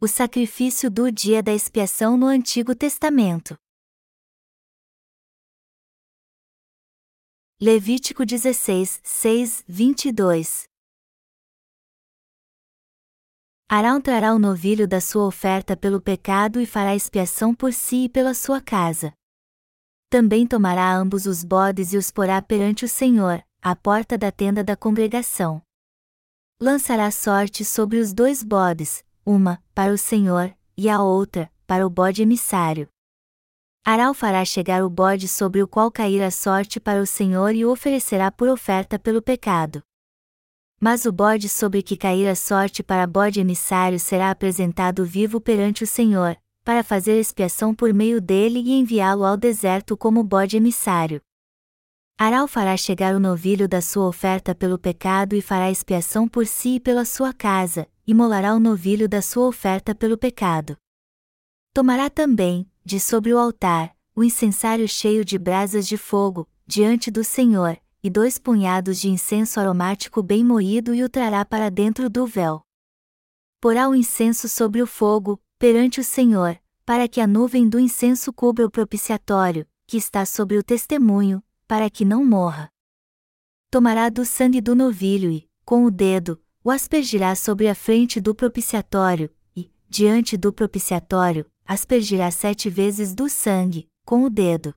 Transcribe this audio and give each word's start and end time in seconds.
O 0.00 0.06
sacrifício 0.06 0.88
do 0.88 1.10
dia 1.10 1.42
da 1.42 1.52
expiação 1.52 2.16
no 2.16 2.26
Antigo 2.26 2.72
Testamento. 2.72 3.58
Levítico 7.60 8.24
16, 8.24 9.00
6, 9.02 9.64
22 9.66 10.68
Arão 13.68 14.00
trará 14.00 14.32
o 14.32 14.38
novilho 14.38 14.86
da 14.86 15.00
sua 15.00 15.26
oferta 15.26 15.76
pelo 15.76 16.00
pecado 16.00 16.60
e 16.60 16.64
fará 16.64 16.94
expiação 16.94 17.52
por 17.52 17.72
si 17.72 18.04
e 18.04 18.08
pela 18.08 18.34
sua 18.34 18.60
casa. 18.60 19.12
Também 20.08 20.46
tomará 20.46 20.94
ambos 20.94 21.26
os 21.26 21.42
bodes 21.42 21.92
e 21.92 21.96
os 21.96 22.12
porá 22.12 22.40
perante 22.40 22.84
o 22.84 22.88
Senhor, 22.88 23.44
à 23.60 23.74
porta 23.74 24.16
da 24.16 24.30
tenda 24.30 24.62
da 24.62 24.76
congregação. 24.76 25.60
Lançará 26.60 27.10
sorte 27.10 27.64
sobre 27.64 27.98
os 27.98 28.12
dois 28.12 28.44
bodes, 28.44 29.04
uma, 29.28 29.62
para 29.74 29.92
o 29.92 29.98
Senhor, 29.98 30.56
e 30.74 30.88
a 30.88 31.02
outra, 31.02 31.52
para 31.66 31.86
o 31.86 31.90
bode 31.90 32.22
emissário. 32.22 32.88
Arau 33.84 34.14
fará 34.14 34.42
chegar 34.42 34.82
o 34.82 34.88
bode 34.88 35.28
sobre 35.28 35.62
o 35.62 35.68
qual 35.68 35.90
cair 35.90 36.22
a 36.22 36.30
sorte 36.30 36.80
para 36.80 37.02
o 37.02 37.06
Senhor 37.06 37.54
e 37.54 37.62
o 37.62 37.70
oferecerá 37.70 38.32
por 38.32 38.48
oferta 38.48 38.98
pelo 38.98 39.20
pecado. 39.20 39.82
Mas 40.80 41.04
o 41.04 41.12
bode 41.12 41.46
sobre 41.46 41.82
que 41.82 41.94
cair 41.94 42.26
a 42.26 42.34
sorte 42.34 42.82
para 42.82 43.06
bode 43.06 43.38
emissário 43.38 44.00
será 44.00 44.30
apresentado 44.30 45.04
vivo 45.04 45.42
perante 45.42 45.84
o 45.84 45.86
Senhor, 45.86 46.34
para 46.64 46.82
fazer 46.82 47.20
expiação 47.20 47.74
por 47.74 47.92
meio 47.92 48.22
dele 48.22 48.60
e 48.60 48.72
enviá-lo 48.72 49.26
ao 49.26 49.36
deserto 49.36 49.94
como 49.94 50.24
bode 50.24 50.56
emissário. 50.56 51.20
Arau 52.16 52.48
fará 52.48 52.76
chegar 52.78 53.14
o 53.14 53.20
novilho 53.20 53.68
da 53.68 53.82
sua 53.82 54.06
oferta 54.06 54.54
pelo 54.54 54.78
pecado 54.78 55.36
e 55.36 55.42
fará 55.42 55.70
expiação 55.70 56.26
por 56.26 56.46
si 56.46 56.76
e 56.76 56.80
pela 56.80 57.04
sua 57.04 57.32
casa, 57.34 57.86
imolará 58.08 58.54
o 58.54 58.58
novilho 58.58 59.06
da 59.06 59.20
sua 59.20 59.46
oferta 59.46 59.94
pelo 59.94 60.16
pecado. 60.16 60.78
Tomará 61.74 62.08
também, 62.08 62.66
de 62.82 62.98
sobre 62.98 63.34
o 63.34 63.38
altar, 63.38 63.94
o 64.16 64.24
incensário 64.24 64.88
cheio 64.88 65.22
de 65.22 65.38
brasas 65.38 65.86
de 65.86 65.98
fogo, 65.98 66.48
diante 66.66 67.10
do 67.10 67.22
Senhor, 67.22 67.78
e 68.02 68.08
dois 68.08 68.38
punhados 68.38 68.98
de 68.98 69.10
incenso 69.10 69.60
aromático 69.60 70.22
bem 70.22 70.42
moído 70.42 70.94
e 70.94 71.04
o 71.04 71.08
trará 71.10 71.44
para 71.44 71.70
dentro 71.70 72.08
do 72.08 72.26
véu. 72.26 72.62
Porá 73.60 73.86
o 73.86 73.94
incenso 73.94 74.48
sobre 74.48 74.80
o 74.80 74.86
fogo, 74.86 75.38
perante 75.58 76.00
o 76.00 76.04
Senhor, 76.04 76.58
para 76.86 77.06
que 77.06 77.20
a 77.20 77.26
nuvem 77.26 77.68
do 77.68 77.78
incenso 77.78 78.32
cubra 78.32 78.64
o 78.64 78.70
propiciatório, 78.70 79.66
que 79.86 79.98
está 79.98 80.24
sobre 80.24 80.56
o 80.56 80.62
testemunho, 80.62 81.44
para 81.66 81.90
que 81.90 82.06
não 82.06 82.24
morra. 82.24 82.70
Tomará 83.70 84.08
do 84.08 84.24
sangue 84.24 84.62
do 84.62 84.74
novilho 84.74 85.30
e, 85.30 85.46
com 85.62 85.84
o 85.84 85.90
dedo, 85.90 86.40
o 86.68 86.70
aspergirá 86.70 87.34
sobre 87.34 87.66
a 87.66 87.74
frente 87.74 88.20
do 88.20 88.34
propiciatório, 88.34 89.34
e, 89.56 89.72
diante 89.88 90.36
do 90.36 90.52
propiciatório, 90.52 91.46
aspergirá 91.64 92.30
sete 92.30 92.68
vezes 92.68 93.14
do 93.14 93.26
sangue, 93.26 93.88
com 94.04 94.22
o 94.22 94.28
dedo. 94.28 94.74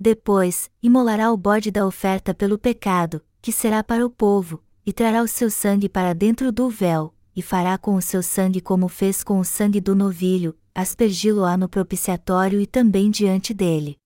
Depois, 0.00 0.70
imolará 0.82 1.30
o 1.30 1.36
bode 1.36 1.70
da 1.70 1.86
oferta 1.86 2.32
pelo 2.32 2.58
pecado, 2.58 3.22
que 3.42 3.52
será 3.52 3.84
para 3.84 4.06
o 4.06 4.08
povo, 4.08 4.64
e 4.86 4.92
trará 4.92 5.22
o 5.22 5.28
seu 5.28 5.50
sangue 5.50 5.86
para 5.86 6.14
dentro 6.14 6.50
do 6.50 6.70
véu, 6.70 7.14
e 7.36 7.42
fará 7.42 7.76
com 7.76 7.94
o 7.94 8.00
seu 8.00 8.22
sangue 8.22 8.62
como 8.62 8.88
fez 8.88 9.22
com 9.22 9.38
o 9.38 9.44
sangue 9.44 9.82
do 9.82 9.94
novilho, 9.94 10.58
aspergi-lo-á 10.74 11.58
no 11.58 11.68
propiciatório 11.68 12.58
e 12.58 12.66
também 12.66 13.10
diante 13.10 13.52
dele. 13.52 13.98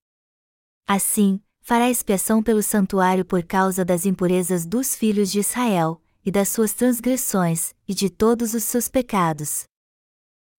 Assim, 0.88 1.40
fará 1.60 1.88
expiação 1.88 2.42
pelo 2.42 2.64
santuário 2.64 3.24
por 3.24 3.44
causa 3.44 3.84
das 3.84 4.04
impurezas 4.04 4.66
dos 4.66 4.96
filhos 4.96 5.30
de 5.30 5.38
Israel, 5.38 6.02
e 6.24 6.30
das 6.30 6.48
suas 6.48 6.72
transgressões, 6.72 7.74
e 7.86 7.94
de 7.94 8.10
todos 8.10 8.54
os 8.54 8.64
seus 8.64 8.88
pecados. 8.88 9.64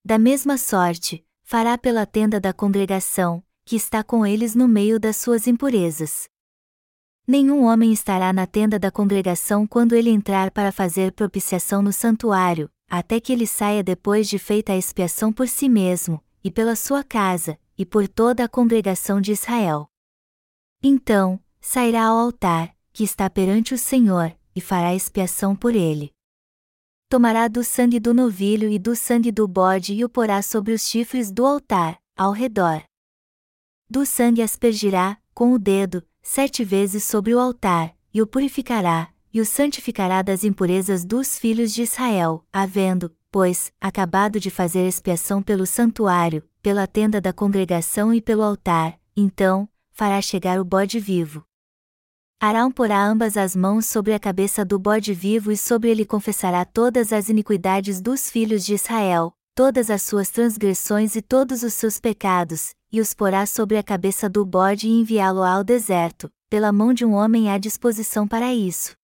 Da 0.04 0.18
mesma 0.18 0.58
sorte, 0.58 1.26
fará 1.44 1.78
pela 1.78 2.06
tenda 2.06 2.40
da 2.40 2.54
congregação, 2.54 3.44
que 3.66 3.76
está 3.76 4.04
com 4.04 4.26
eles 4.26 4.56
no 4.56 4.68
meio 4.68 5.00
das 5.00 5.18
suas 5.18 5.48
impurezas. 5.48 6.28
Nenhum 7.28 7.64
homem 7.64 7.94
estará 7.94 8.34
na 8.34 8.48
tenda 8.48 8.80
da 8.80 8.90
congregação 8.90 9.68
quando 9.68 9.94
ele 9.94 10.10
entrar 10.10 10.50
para 10.52 10.72
fazer 10.72 11.12
propiciação 11.12 11.82
no 11.82 11.94
santuário, 11.94 12.70
até 12.90 13.20
que 13.20 13.32
ele 13.32 13.46
saia 13.46 13.84
depois 13.84 14.28
de 14.28 14.40
feita 14.40 14.74
a 14.74 14.78
expiação 14.78 15.32
por 15.32 15.48
si 15.48 15.70
mesmo, 15.70 16.22
e 16.44 16.50
pela 16.50 16.76
sua 16.76 17.04
casa, 17.04 17.58
e 17.78 17.86
por 17.86 18.08
toda 18.08 18.44
a 18.44 18.50
congregação 18.50 19.22
de 19.22 19.32
Israel. 19.32 19.88
Então, 20.84 21.40
sairá 21.60 22.06
ao 22.06 22.18
altar, 22.18 22.76
que 22.92 23.04
está 23.04 23.30
perante 23.30 23.74
o 23.74 23.78
Senhor, 23.78 24.36
e 24.56 24.62
fará 24.62 24.94
expiação 24.96 25.56
por 25.56 25.76
ele. 25.76 26.12
Tomará 27.10 27.48
do 27.48 27.64
sangue 27.64 28.00
do 28.00 28.14
novilho 28.14 28.70
e 28.70 28.80
do 28.80 28.96
sangue 28.96 29.32
do 29.32 29.48
bode 29.48 29.94
e 29.94 30.04
o 30.04 30.10
porá 30.10 30.42
sobre 30.42 30.74
os 30.74 30.88
chifres 30.88 31.32
do 31.32 31.46
altar, 31.46 32.02
ao 32.16 32.32
redor. 32.32 32.84
Do 33.90 34.06
sangue 34.06 34.42
aspergirá, 34.42 35.18
com 35.34 35.54
o 35.54 35.60
dedo, 35.60 36.04
sete 36.22 36.64
vezes 36.64 37.04
sobre 37.04 37.34
o 37.34 37.40
altar, 37.40 37.96
e 38.14 38.22
o 38.22 38.28
purificará, 38.28 39.12
e 39.34 39.42
o 39.42 39.46
santificará 39.46 40.22
das 40.22 40.44
impurezas 40.44 41.04
dos 41.06 41.38
filhos 41.38 41.74
de 41.74 41.84
Israel, 41.84 42.46
havendo, 42.52 43.14
pois, 43.32 43.72
acabado 43.80 44.40
de 44.40 44.50
fazer 44.50 44.88
expiação 44.88 45.42
pelo 45.42 45.66
santuário, 45.66 46.44
pela 46.62 46.86
tenda 46.86 47.20
da 47.20 47.34
congregação 47.34 48.14
e 48.14 48.22
pelo 48.22 48.44
altar, 48.44 49.00
então, 49.16 49.68
fará 49.92 50.22
chegar 50.22 50.60
o 50.60 50.66
bode 50.66 51.00
vivo. 51.00 51.46
Arão 52.44 52.72
porá 52.72 53.06
ambas 53.06 53.38
as 53.38 53.56
mãos 53.56 53.86
sobre 53.86 54.16
a 54.16 54.20
cabeça 54.20 54.66
do 54.66 54.80
bode 54.80 55.14
vivo 55.14 55.52
e 55.52 55.56
sobre 55.56 55.92
ele 55.92 56.04
confessará 56.04 56.66
todas 56.66 57.14
as 57.14 57.30
iniquidades 57.30 58.02
dos 58.02 58.32
filhos 58.32 58.66
de 58.66 58.74
Israel, 58.74 59.32
todas 59.54 59.92
as 59.92 60.02
suas 60.02 60.32
transgressões 60.32 61.16
e 61.16 61.22
todos 61.22 61.62
os 61.62 61.76
seus 61.76 62.00
pecados, 62.00 62.74
e 62.92 63.00
os 63.00 63.14
porá 63.14 63.46
sobre 63.46 63.78
a 63.78 63.84
cabeça 63.84 64.28
do 64.28 64.44
bode 64.44 64.88
e 64.88 64.92
enviá-lo 64.92 65.44
ao 65.44 65.64
deserto, 65.64 66.32
pela 66.50 66.72
mão 66.72 66.96
de 66.96 67.06
um 67.06 67.14
homem 67.14 67.48
à 67.48 67.60
disposição 67.60 68.28
para 68.28 68.52
isso. 68.52 68.96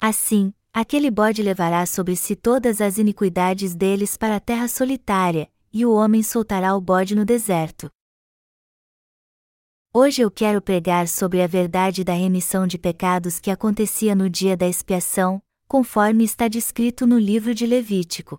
Assim, 0.00 0.52
aquele 0.72 1.08
bode 1.08 1.44
levará 1.44 1.86
sobre 1.86 2.16
si 2.16 2.34
todas 2.34 2.80
as 2.80 2.98
iniquidades 2.98 3.76
deles 3.76 4.16
para 4.16 4.34
a 4.34 4.40
terra 4.40 4.66
solitária, 4.66 5.48
e 5.72 5.86
o 5.86 5.92
homem 5.92 6.20
soltará 6.20 6.74
o 6.74 6.80
bode 6.80 7.14
no 7.14 7.24
deserto. 7.24 7.88
Hoje 9.92 10.22
eu 10.22 10.30
quero 10.30 10.62
pregar 10.62 11.08
sobre 11.08 11.42
a 11.42 11.48
verdade 11.48 12.04
da 12.04 12.12
remissão 12.12 12.64
de 12.64 12.78
pecados 12.78 13.40
que 13.40 13.50
acontecia 13.50 14.14
no 14.14 14.30
dia 14.30 14.56
da 14.56 14.68
expiação, 14.68 15.42
conforme 15.66 16.22
está 16.22 16.46
descrito 16.46 17.08
no 17.08 17.18
livro 17.18 17.52
de 17.52 17.66
Levítico. 17.66 18.38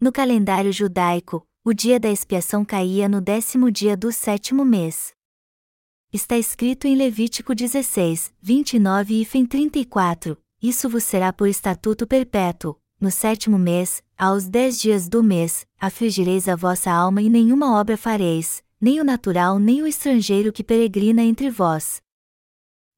No 0.00 0.12
calendário 0.12 0.72
judaico, 0.72 1.44
o 1.64 1.72
dia 1.74 1.98
da 1.98 2.08
expiação 2.08 2.64
caía 2.64 3.08
no 3.08 3.20
décimo 3.20 3.68
dia 3.68 3.96
do 3.96 4.12
sétimo 4.12 4.64
mês. 4.64 5.12
Está 6.12 6.38
escrito 6.38 6.86
em 6.86 6.94
Levítico 6.94 7.52
16, 7.52 8.32
29 8.40 9.22
e 9.22 9.24
fim 9.24 9.44
34, 9.44 10.38
isso 10.62 10.88
vos 10.88 11.02
será 11.02 11.32
por 11.32 11.48
estatuto 11.48 12.06
perpétuo, 12.06 12.76
no 13.00 13.10
sétimo 13.10 13.58
mês, 13.58 14.04
aos 14.16 14.46
dez 14.46 14.80
dias 14.80 15.08
do 15.08 15.20
mês, 15.20 15.66
afligireis 15.80 16.46
a 16.46 16.54
vossa 16.54 16.92
alma 16.92 17.20
e 17.20 17.28
nenhuma 17.28 17.76
obra 17.76 17.96
fareis, 17.96 18.62
nem 18.84 19.00
o 19.00 19.04
natural 19.04 19.58
nem 19.58 19.80
o 19.80 19.86
estrangeiro 19.86 20.52
que 20.52 20.62
peregrina 20.62 21.22
entre 21.22 21.48
vós. 21.48 22.02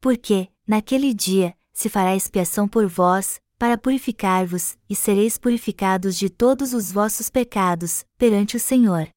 Porque, 0.00 0.48
naquele 0.66 1.14
dia, 1.14 1.56
se 1.72 1.88
fará 1.88 2.16
expiação 2.16 2.66
por 2.66 2.88
vós, 2.88 3.40
para 3.56 3.78
purificar-vos, 3.78 4.76
e 4.90 4.96
sereis 4.96 5.38
purificados 5.38 6.16
de 6.16 6.28
todos 6.28 6.74
os 6.74 6.90
vossos 6.90 7.30
pecados, 7.30 8.04
perante 8.18 8.56
o 8.56 8.60
Senhor. 8.60 9.08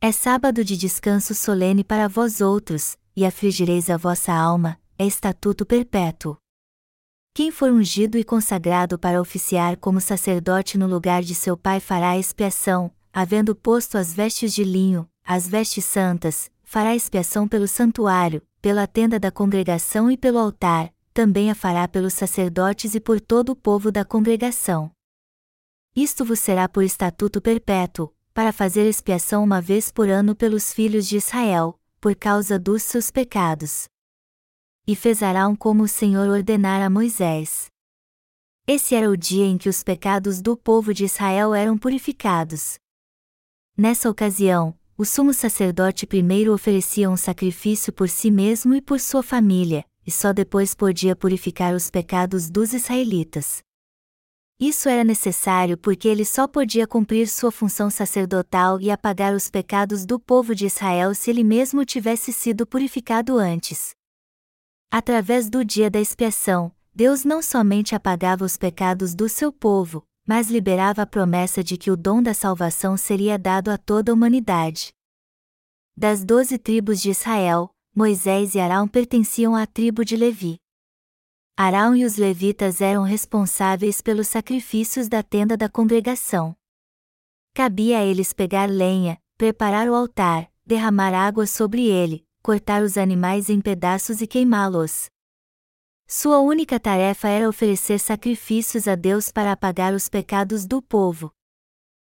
É 0.00 0.10
sábado 0.10 0.64
de 0.64 0.76
descanso 0.76 1.32
solene 1.32 1.84
para 1.84 2.08
vós 2.08 2.40
outros, 2.40 2.96
e 3.14 3.24
afligireis 3.24 3.88
a 3.88 3.96
vossa 3.96 4.32
alma, 4.32 4.80
é 4.98 5.06
estatuto 5.06 5.64
perpétuo. 5.64 6.36
Quem 7.32 7.52
for 7.52 7.70
ungido 7.70 8.18
e 8.18 8.24
consagrado 8.24 8.98
para 8.98 9.20
oficiar 9.20 9.76
como 9.76 10.00
sacerdote 10.00 10.76
no 10.76 10.88
lugar 10.88 11.22
de 11.22 11.36
seu 11.36 11.56
pai 11.56 11.78
fará 11.78 12.18
expiação, 12.18 12.90
havendo 13.12 13.54
posto 13.54 13.96
as 13.96 14.12
vestes 14.12 14.52
de 14.52 14.64
linho, 14.64 15.08
as 15.30 15.46
vestes 15.46 15.84
santas, 15.84 16.50
fará 16.64 16.96
expiação 16.96 17.46
pelo 17.46 17.68
santuário, 17.68 18.40
pela 18.62 18.86
tenda 18.86 19.20
da 19.20 19.30
congregação 19.30 20.10
e 20.10 20.16
pelo 20.16 20.38
altar, 20.38 20.90
também 21.12 21.50
a 21.50 21.54
fará 21.54 21.86
pelos 21.86 22.14
sacerdotes 22.14 22.94
e 22.94 23.00
por 23.00 23.20
todo 23.20 23.50
o 23.50 23.56
povo 23.56 23.92
da 23.92 24.06
congregação. 24.06 24.90
Isto 25.94 26.24
vos 26.24 26.40
será 26.40 26.66
por 26.66 26.82
estatuto 26.82 27.42
perpétuo, 27.42 28.10
para 28.32 28.54
fazer 28.54 28.88
expiação 28.88 29.44
uma 29.44 29.60
vez 29.60 29.92
por 29.92 30.08
ano 30.08 30.34
pelos 30.34 30.72
filhos 30.72 31.06
de 31.06 31.18
Israel, 31.18 31.78
por 32.00 32.16
causa 32.16 32.58
dos 32.58 32.82
seus 32.82 33.10
pecados. 33.10 33.86
E 34.86 34.96
fez 34.96 35.22
Arão 35.22 35.54
como 35.54 35.82
o 35.82 35.88
Senhor 35.88 36.26
ordenara 36.26 36.86
a 36.86 36.90
Moisés. 36.90 37.66
Esse 38.66 38.94
era 38.94 39.10
o 39.10 39.16
dia 39.16 39.44
em 39.44 39.58
que 39.58 39.68
os 39.68 39.82
pecados 39.82 40.40
do 40.40 40.56
povo 40.56 40.94
de 40.94 41.04
Israel 41.04 41.54
eram 41.54 41.76
purificados. 41.76 42.78
Nessa 43.76 44.08
ocasião, 44.08 44.74
o 44.98 45.04
sumo 45.04 45.32
sacerdote 45.32 46.04
primeiro 46.08 46.52
oferecia 46.52 47.08
um 47.08 47.16
sacrifício 47.16 47.92
por 47.92 48.08
si 48.08 48.32
mesmo 48.32 48.74
e 48.74 48.82
por 48.82 48.98
sua 48.98 49.22
família, 49.22 49.84
e 50.04 50.10
só 50.10 50.32
depois 50.32 50.74
podia 50.74 51.14
purificar 51.14 51.72
os 51.72 51.88
pecados 51.88 52.50
dos 52.50 52.72
israelitas. 52.72 53.62
Isso 54.58 54.88
era 54.88 55.04
necessário 55.04 55.78
porque 55.78 56.08
ele 56.08 56.24
só 56.24 56.48
podia 56.48 56.84
cumprir 56.84 57.28
sua 57.28 57.52
função 57.52 57.88
sacerdotal 57.88 58.80
e 58.80 58.90
apagar 58.90 59.32
os 59.34 59.48
pecados 59.48 60.04
do 60.04 60.18
povo 60.18 60.52
de 60.52 60.66
Israel 60.66 61.14
se 61.14 61.30
ele 61.30 61.44
mesmo 61.44 61.84
tivesse 61.84 62.32
sido 62.32 62.66
purificado 62.66 63.38
antes. 63.38 63.90
Através 64.90 65.48
do 65.48 65.64
dia 65.64 65.88
da 65.88 66.00
expiação, 66.00 66.72
Deus 66.92 67.24
não 67.24 67.40
somente 67.40 67.94
apagava 67.94 68.44
os 68.44 68.56
pecados 68.56 69.14
do 69.14 69.28
seu 69.28 69.52
povo, 69.52 70.07
mas 70.28 70.50
liberava 70.50 71.00
a 71.00 71.06
promessa 71.06 71.64
de 71.64 71.78
que 71.78 71.90
o 71.90 71.96
dom 71.96 72.22
da 72.22 72.34
salvação 72.34 72.98
seria 72.98 73.38
dado 73.38 73.70
a 73.70 73.78
toda 73.78 74.12
a 74.12 74.14
humanidade. 74.14 74.92
Das 75.96 76.22
doze 76.22 76.58
tribos 76.58 77.00
de 77.00 77.08
Israel, 77.08 77.70
Moisés 77.96 78.54
e 78.54 78.60
Arão 78.60 78.86
pertenciam 78.86 79.56
à 79.56 79.66
tribo 79.66 80.04
de 80.04 80.18
Levi. 80.18 80.58
Arão 81.56 81.96
e 81.96 82.04
os 82.04 82.18
levitas 82.18 82.82
eram 82.82 83.04
responsáveis 83.04 84.02
pelos 84.02 84.28
sacrifícios 84.28 85.08
da 85.08 85.22
tenda 85.22 85.56
da 85.56 85.66
congregação. 85.66 86.54
Cabia 87.54 88.00
a 88.00 88.04
eles 88.04 88.34
pegar 88.34 88.68
lenha, 88.68 89.18
preparar 89.38 89.88
o 89.88 89.94
altar, 89.94 90.52
derramar 90.64 91.14
água 91.14 91.46
sobre 91.46 91.86
ele, 91.86 92.22
cortar 92.42 92.82
os 92.82 92.98
animais 92.98 93.48
em 93.48 93.62
pedaços 93.62 94.20
e 94.20 94.26
queimá-los. 94.26 95.08
Sua 96.10 96.38
única 96.38 96.80
tarefa 96.80 97.28
era 97.28 97.46
oferecer 97.46 97.98
sacrifícios 98.00 98.88
a 98.88 98.94
Deus 98.94 99.30
para 99.30 99.52
apagar 99.52 99.92
os 99.92 100.08
pecados 100.08 100.64
do 100.64 100.80
povo. 100.80 101.30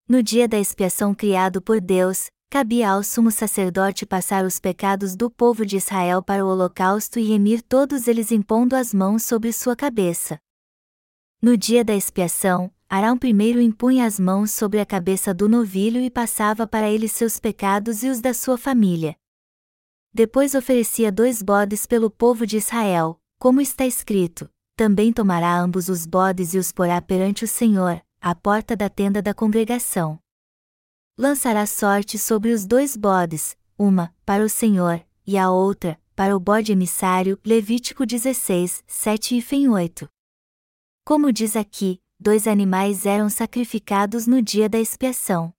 No 0.07 0.23
dia 0.23 0.47
da 0.47 0.59
expiação 0.59 1.15
criado 1.15 1.63
por 1.63 1.81
Deus, 1.81 2.27
cabia 2.51 2.91
ao 2.91 3.03
sumo 3.03 3.31
sacerdote 3.31 4.05
passar 4.05 4.45
os 4.45 4.61
pecados 4.61 5.17
do 5.17 5.31
povo 5.31 5.65
de 5.65 5.79
Israel 5.79 6.23
para 6.23 6.45
o 6.45 6.49
holocausto 6.51 7.19
e 7.19 7.25
remir 7.25 7.63
todos 7.63 8.07
eles 8.07 8.31
impondo 8.31 8.77
as 8.77 8.93
mãos 8.93 9.23
sobre 9.23 9.55
sua 9.55 9.75
cabeça. 9.75 10.39
No 11.41 11.57
dia 11.57 11.83
da 11.83 11.95
expiação, 11.95 12.71
Arão 12.91 13.17
primeiro 13.17 13.59
impunha 13.59 14.05
as 14.05 14.21
mãos 14.21 14.51
sobre 14.51 14.81
a 14.81 14.87
cabeça 14.87 15.33
do 15.33 15.49
novilho 15.49 16.03
e 16.03 16.11
passava 16.11 16.67
para 16.67 16.91
ele 16.91 17.09
seus 17.09 17.41
pecados 17.41 18.03
e 18.03 18.11
os 18.11 18.21
da 18.21 18.35
sua 18.35 18.59
família. 18.59 19.17
Depois 20.13 20.55
oferecia 20.55 21.11
dois 21.11 21.43
bodes 21.43 21.87
pelo 21.87 22.11
povo 22.11 22.47
de 22.47 22.59
Israel, 22.59 23.19
como 23.39 23.61
está 23.61 23.87
escrito: 23.87 24.49
também 24.77 25.13
tomará 25.13 25.59
ambos 25.59 25.89
os 25.89 26.07
bodes 26.07 26.55
e 26.55 26.59
os 26.59 26.73
porá 26.73 27.01
perante 27.01 27.45
o 27.45 27.49
Senhor, 27.49 28.03
à 28.21 28.35
porta 28.35 28.77
da 28.77 28.89
tenda 28.89 29.23
da 29.23 29.33
congregação 29.35 30.21
lançará 31.19 31.67
sorte 31.67 32.17
sobre 32.17 32.53
os 32.53 32.65
dois 32.65 32.97
bodes, 32.97 33.57
uma, 33.77 34.15
para 34.25 34.45
o 34.45 34.49
Senhor, 34.49 35.05
e 35.27 35.37
a 35.37 35.51
outra, 35.51 36.01
para 36.15 36.37
o 36.37 36.39
bode 36.39 36.71
emissário. 36.71 37.39
Levítico 37.45 38.07
16, 38.07 38.85
7 38.87 39.37
e 39.37 39.43
Fem 39.43 39.69
8. 39.69 40.09
Como 41.05 41.33
diz 41.33 41.57
aqui, 41.57 42.01
dois 42.21 42.47
animais 42.47 43.05
eram 43.05 43.29
sacrificados 43.29 44.29
no 44.29 44.41
dia 44.41 44.69
da 44.69 44.79
expiação. 44.79 45.53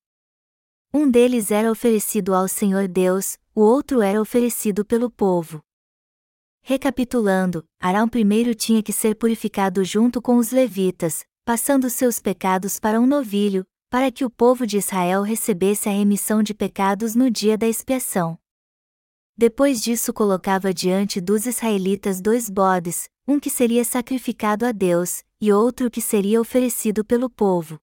Um 0.94 1.12
deles 1.12 1.52
era 1.52 1.70
oferecido 1.70 2.34
ao 2.34 2.48
Senhor 2.48 2.88
Deus, 2.88 3.38
o 3.54 3.62
outro 3.62 4.02
era 4.02 4.22
oferecido 4.22 4.86
pelo 4.86 5.10
povo. 5.10 5.62
Recapitulando, 6.70 7.66
Arão 7.82 8.08
primeiro 8.08 8.54
tinha 8.54 8.84
que 8.84 8.94
ser 8.94 9.16
purificado 9.16 9.84
junto 9.84 10.22
com 10.22 10.38
os 10.38 10.52
levitas, 10.52 11.26
passando 11.44 11.90
seus 11.90 12.20
pecados 12.20 12.80
para 12.80 13.02
um 13.02 13.08
novilho, 13.08 13.66
para 13.90 14.12
que 14.12 14.24
o 14.24 14.30
povo 14.30 14.68
de 14.68 14.78
Israel 14.78 15.24
recebesse 15.24 15.90
a 15.90 15.92
remissão 15.92 16.44
de 16.44 16.54
pecados 16.54 17.16
no 17.16 17.32
dia 17.32 17.58
da 17.58 17.68
expiação. 17.68 18.38
Depois 19.36 19.82
disso, 19.82 20.14
colocava 20.14 20.72
diante 20.72 21.20
dos 21.20 21.48
israelitas 21.48 22.22
dois 22.22 22.52
bodes, 22.52 23.10
um 23.28 23.40
que 23.40 23.50
seria 23.50 23.84
sacrificado 23.84 24.64
a 24.64 24.72
Deus, 24.72 25.24
e 25.42 25.52
outro 25.52 25.90
que 25.90 26.02
seria 26.02 26.40
oferecido 26.40 27.04
pelo 27.04 27.32
povo. 27.32 27.80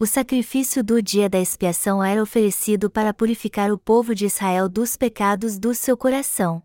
O 0.00 0.06
sacrifício 0.06 0.82
do 0.82 1.02
dia 1.02 1.28
da 1.28 1.38
expiação 1.38 2.02
era 2.02 2.22
oferecido 2.22 2.88
para 2.88 3.12
purificar 3.12 3.70
o 3.70 3.76
povo 3.76 4.14
de 4.14 4.24
Israel 4.24 4.66
dos 4.66 4.96
pecados 4.96 5.58
do 5.58 5.74
seu 5.74 5.94
coração. 5.94 6.62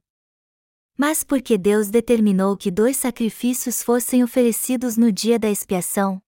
Mas 0.97 1.23
porque 1.23 1.57
Deus 1.57 1.89
determinou 1.89 2.57
que 2.57 2.71
dois 2.71 2.97
sacrifícios 2.97 3.83
fossem 3.83 4.23
oferecidos 4.23 4.97
no 4.97 5.11
dia 5.11 5.37
da 5.37 5.49
expiação, 5.49 6.21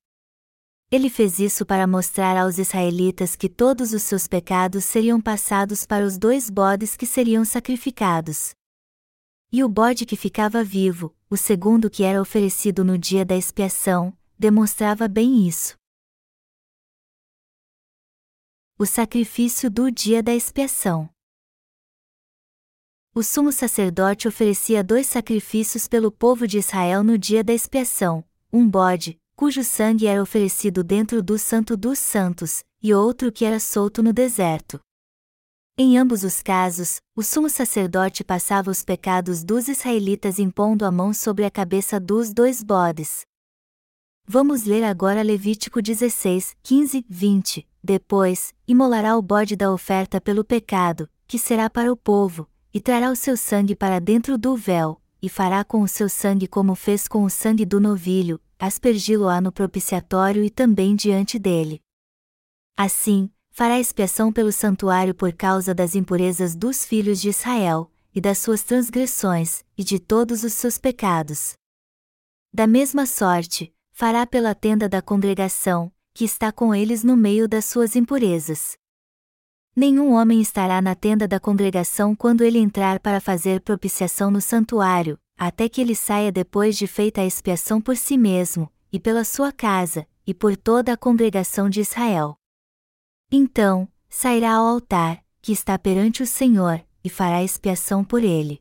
ele 0.92 1.08
fez 1.08 1.38
isso 1.38 1.68
para 1.68 1.86
mostrar 1.86 2.36
aos 2.36 2.58
israelitas 2.58 3.36
que 3.36 3.48
todos 3.48 3.94
os 3.94 4.02
seus 4.02 4.28
pecados 4.28 4.84
seriam 4.86 5.22
passados 5.22 5.86
para 5.86 6.04
os 6.04 6.18
dois 6.18 6.50
bodes 6.50 6.98
que 6.98 7.06
seriam 7.06 7.46
sacrificados. 7.46 8.54
E 9.52 9.64
o 9.64 9.70
bode 9.70 10.04
que 10.04 10.16
ficava 10.16 10.64
vivo, 10.64 11.16
o 11.30 11.38
segundo 11.38 11.92
que 11.92 12.04
era 12.04 12.20
oferecido 12.20 12.84
no 12.84 12.98
dia 12.98 13.24
da 13.24 13.36
expiação, 13.36 14.18
demonstrava 14.38 15.08
bem 15.08 15.48
isso. 15.48 15.78
O 18.80 18.86
sacrifício 18.86 19.70
do 19.70 19.92
dia 19.92 20.24
da 20.24 20.34
expiação. 20.34 21.08
O 23.16 23.24
sumo 23.24 23.52
sacerdote 23.52 24.28
oferecia 24.28 24.84
dois 24.84 25.08
sacrifícios 25.08 25.88
pelo 25.88 26.12
povo 26.12 26.48
de 26.48 26.60
Israel 26.60 27.04
no 27.04 27.18
dia 27.18 27.44
da 27.44 27.52
expiação: 27.52 28.24
um 28.54 28.70
bode, 28.70 29.20
cujo 29.36 29.64
sangue 29.64 30.06
era 30.06 30.22
oferecido 30.22 30.84
dentro 30.84 31.24
do 31.24 31.38
Santo 31.38 31.76
dos 31.76 31.98
Santos, 31.98 32.64
e 32.82 32.94
outro 32.94 33.32
que 33.32 33.46
era 33.46 33.60
solto 33.60 34.04
no 34.04 34.14
deserto. 34.14 34.80
Em 35.76 35.98
ambos 35.98 36.24
os 36.24 36.44
casos, 36.44 36.98
o 37.16 37.24
sumo 37.24 37.50
sacerdote 37.50 38.24
passava 38.24 38.70
os 38.70 38.84
pecados 38.84 39.44
dos 39.44 39.68
israelitas 39.68 40.38
impondo 40.38 40.86
a 40.86 40.92
mão 40.92 41.12
sobre 41.12 41.46
a 41.46 41.52
cabeça 41.52 42.00
dos 42.00 42.32
dois 42.32 42.62
bodes. 42.62 43.22
Vamos 44.28 44.66
ler 44.66 44.84
agora 44.84 45.24
Levítico 45.24 45.82
16, 45.82 46.56
15, 46.62 47.06
20. 47.10 47.68
Depois, 47.84 48.54
imolará 48.68 49.18
o 49.18 49.22
bode 49.22 49.56
da 49.56 49.72
oferta 49.72 50.22
pelo 50.22 50.44
pecado, 50.44 51.10
que 51.26 51.40
será 51.40 51.70
para 51.70 51.92
o 51.92 51.98
povo, 51.98 52.48
e 52.74 52.80
trará 52.80 53.12
o 53.12 53.16
seu 53.16 53.36
sangue 53.36 53.76
para 53.76 54.00
dentro 54.00 54.38
do 54.38 54.56
véu, 54.56 55.02
e 55.22 55.28
fará 55.28 55.64
com 55.64 55.82
o 55.82 55.88
seu 55.88 56.08
sangue 56.08 56.48
como 56.48 56.76
fez 56.76 57.08
com 57.08 57.24
o 57.24 57.30
sangue 57.30 57.66
do 57.66 57.80
novilho, 57.80 58.40
aspergi-lo-á 58.58 59.42
no 59.42 59.52
propiciatório 59.52 60.44
e 60.44 60.50
também 60.50 60.96
diante 60.96 61.38
dele. 61.38 61.82
Assim, 62.78 63.30
fará 63.52 63.80
expiação 63.80 64.32
pelo 64.32 64.52
santuário 64.52 65.14
por 65.14 65.34
causa 65.34 65.74
das 65.74 65.96
impurezas 65.96 66.56
dos 66.56 66.86
filhos 66.86 67.20
de 67.20 67.30
Israel, 67.30 67.92
e 68.14 68.22
das 68.22 68.38
suas 68.38 68.64
transgressões, 68.64 69.64
e 69.78 69.84
de 69.84 70.00
todos 70.00 70.44
os 70.44 70.54
seus 70.54 70.78
pecados. 70.78 71.54
Da 72.54 72.66
mesma 72.66 73.06
sorte, 73.06 73.74
fará 73.92 74.26
pela 74.26 74.56
tenda 74.56 74.88
da 74.88 75.02
congregação, 75.02 75.92
que 76.14 76.24
está 76.24 76.52
com 76.52 76.74
eles 76.74 77.04
no 77.04 77.16
meio 77.16 77.48
das 77.48 77.66
suas 77.66 77.96
impurezas. 77.96 78.79
Nenhum 79.76 80.14
homem 80.14 80.42
estará 80.42 80.82
na 80.82 80.96
tenda 80.96 81.28
da 81.28 81.40
congregação 81.40 82.16
quando 82.16 82.44
ele 82.44 82.60
entrar 82.60 83.00
para 83.00 83.22
fazer 83.22 83.62
propiciação 83.62 84.32
no 84.32 84.42
santuário, 84.42 85.18
até 85.38 85.70
que 85.70 85.80
ele 85.80 85.96
saia 85.96 86.32
depois 86.32 86.78
de 86.78 86.88
feita 86.88 87.22
a 87.22 87.26
expiação 87.26 87.80
por 87.80 87.96
si 87.96 88.18
mesmo, 88.18 88.70
e 88.92 89.00
pela 89.00 89.24
sua 89.24 89.52
casa, 89.52 90.08
e 90.26 90.34
por 90.34 90.58
toda 90.58 90.94
a 90.94 90.98
congregação 90.98 91.70
de 91.70 91.80
Israel. 91.82 92.36
Então, 93.32 93.88
sairá 94.10 94.54
ao 94.54 94.66
altar, 94.66 95.24
que 95.42 95.52
está 95.52 95.78
perante 95.78 96.24
o 96.24 96.28
Senhor, 96.28 96.84
e 97.04 97.10
fará 97.10 97.44
expiação 97.44 98.04
por 98.04 98.24
ele. 98.24 98.60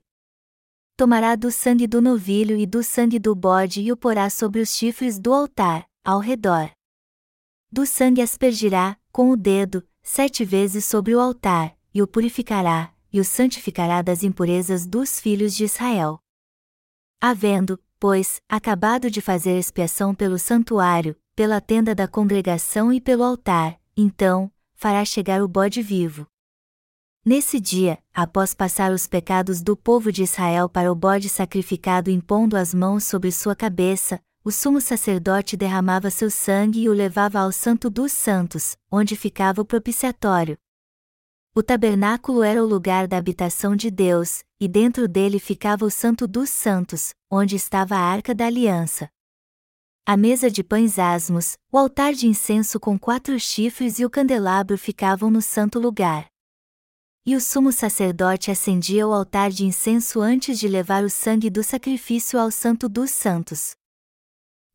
Tomará 0.96 1.36
do 1.36 1.50
sangue 1.50 1.86
do 1.86 2.02
novilho 2.02 2.56
e 2.56 2.66
do 2.66 2.82
sangue 2.82 3.18
do 3.18 3.34
bode 3.34 3.80
e 3.80 3.90
o 3.90 3.96
porá 3.96 4.28
sobre 4.28 4.60
os 4.60 4.74
chifres 4.74 5.18
do 5.18 5.32
altar, 5.32 5.88
ao 6.04 6.20
redor. 6.20 6.70
Do 7.70 7.86
sangue 7.86 8.20
aspergirá, 8.20 8.98
com 9.12 9.30
o 9.30 9.36
dedo, 9.36 9.86
sete 10.08 10.42
vezes 10.42 10.86
sobre 10.86 11.14
o 11.14 11.20
altar, 11.20 11.76
e 11.92 12.00
o 12.00 12.06
purificará, 12.06 12.94
e 13.12 13.20
o 13.20 13.24
santificará 13.24 14.00
das 14.00 14.22
impurezas 14.22 14.86
dos 14.86 15.20
filhos 15.20 15.54
de 15.54 15.64
Israel. 15.64 16.18
Havendo, 17.20 17.78
pois, 18.00 18.40
acabado 18.48 19.10
de 19.10 19.20
fazer 19.20 19.58
expiação 19.58 20.14
pelo 20.14 20.38
santuário, 20.38 21.14
pela 21.36 21.60
tenda 21.60 21.94
da 21.94 22.08
congregação 22.08 22.90
e 22.90 23.02
pelo 23.02 23.22
altar, 23.22 23.78
então, 23.94 24.50
fará 24.74 25.04
chegar 25.04 25.42
o 25.42 25.48
bode 25.48 25.82
vivo. 25.82 26.26
Nesse 27.22 27.60
dia, 27.60 27.98
após 28.14 28.54
passar 28.54 28.92
os 28.92 29.06
pecados 29.06 29.60
do 29.60 29.76
povo 29.76 30.10
de 30.10 30.22
Israel 30.22 30.70
para 30.70 30.90
o 30.90 30.94
bode 30.94 31.28
sacrificado 31.28 32.10
impondo 32.10 32.56
as 32.56 32.72
mãos 32.72 33.04
sobre 33.04 33.30
sua 33.30 33.54
cabeça, 33.54 34.18
o 34.48 34.50
sumo 34.50 34.80
sacerdote 34.80 35.58
derramava 35.58 36.08
seu 36.08 36.30
sangue 36.30 36.80
e 36.80 36.88
o 36.88 36.92
levava 36.94 37.38
ao 37.40 37.52
Santo 37.52 37.90
dos 37.90 38.12
Santos, 38.12 38.78
onde 38.90 39.14
ficava 39.14 39.60
o 39.60 39.64
propiciatório, 39.64 40.56
o 41.54 41.62
tabernáculo 41.62 42.42
era 42.42 42.62
o 42.62 42.66
lugar 42.66 43.06
da 43.06 43.18
habitação 43.18 43.76
de 43.76 43.90
Deus, 43.90 44.44
e 44.58 44.66
dentro 44.66 45.06
dele 45.06 45.38
ficava 45.38 45.84
o 45.84 45.90
Santo 45.90 46.26
dos 46.26 46.48
Santos, 46.48 47.12
onde 47.30 47.56
estava 47.56 47.96
a 47.96 48.00
arca 48.00 48.34
da 48.34 48.46
aliança. 48.46 49.10
A 50.06 50.16
mesa 50.16 50.50
de 50.50 50.64
pães 50.64 50.98
asmos, 50.98 51.58
o 51.70 51.76
altar 51.76 52.14
de 52.14 52.26
incenso 52.26 52.80
com 52.80 52.98
quatro 52.98 53.38
chifres 53.38 53.98
e 53.98 54.04
o 54.06 54.08
candelabro 54.08 54.78
ficavam 54.78 55.30
no 55.30 55.42
santo 55.42 55.78
lugar. 55.78 56.26
E 57.26 57.36
o 57.36 57.40
sumo 57.40 57.70
sacerdote 57.70 58.50
acendia 58.50 59.06
o 59.06 59.12
altar 59.12 59.50
de 59.50 59.66
incenso 59.66 60.22
antes 60.22 60.58
de 60.58 60.68
levar 60.68 61.04
o 61.04 61.10
sangue 61.10 61.50
do 61.50 61.62
sacrifício 61.62 62.40
ao 62.40 62.50
Santo 62.50 62.88
dos 62.88 63.10
Santos. 63.10 63.76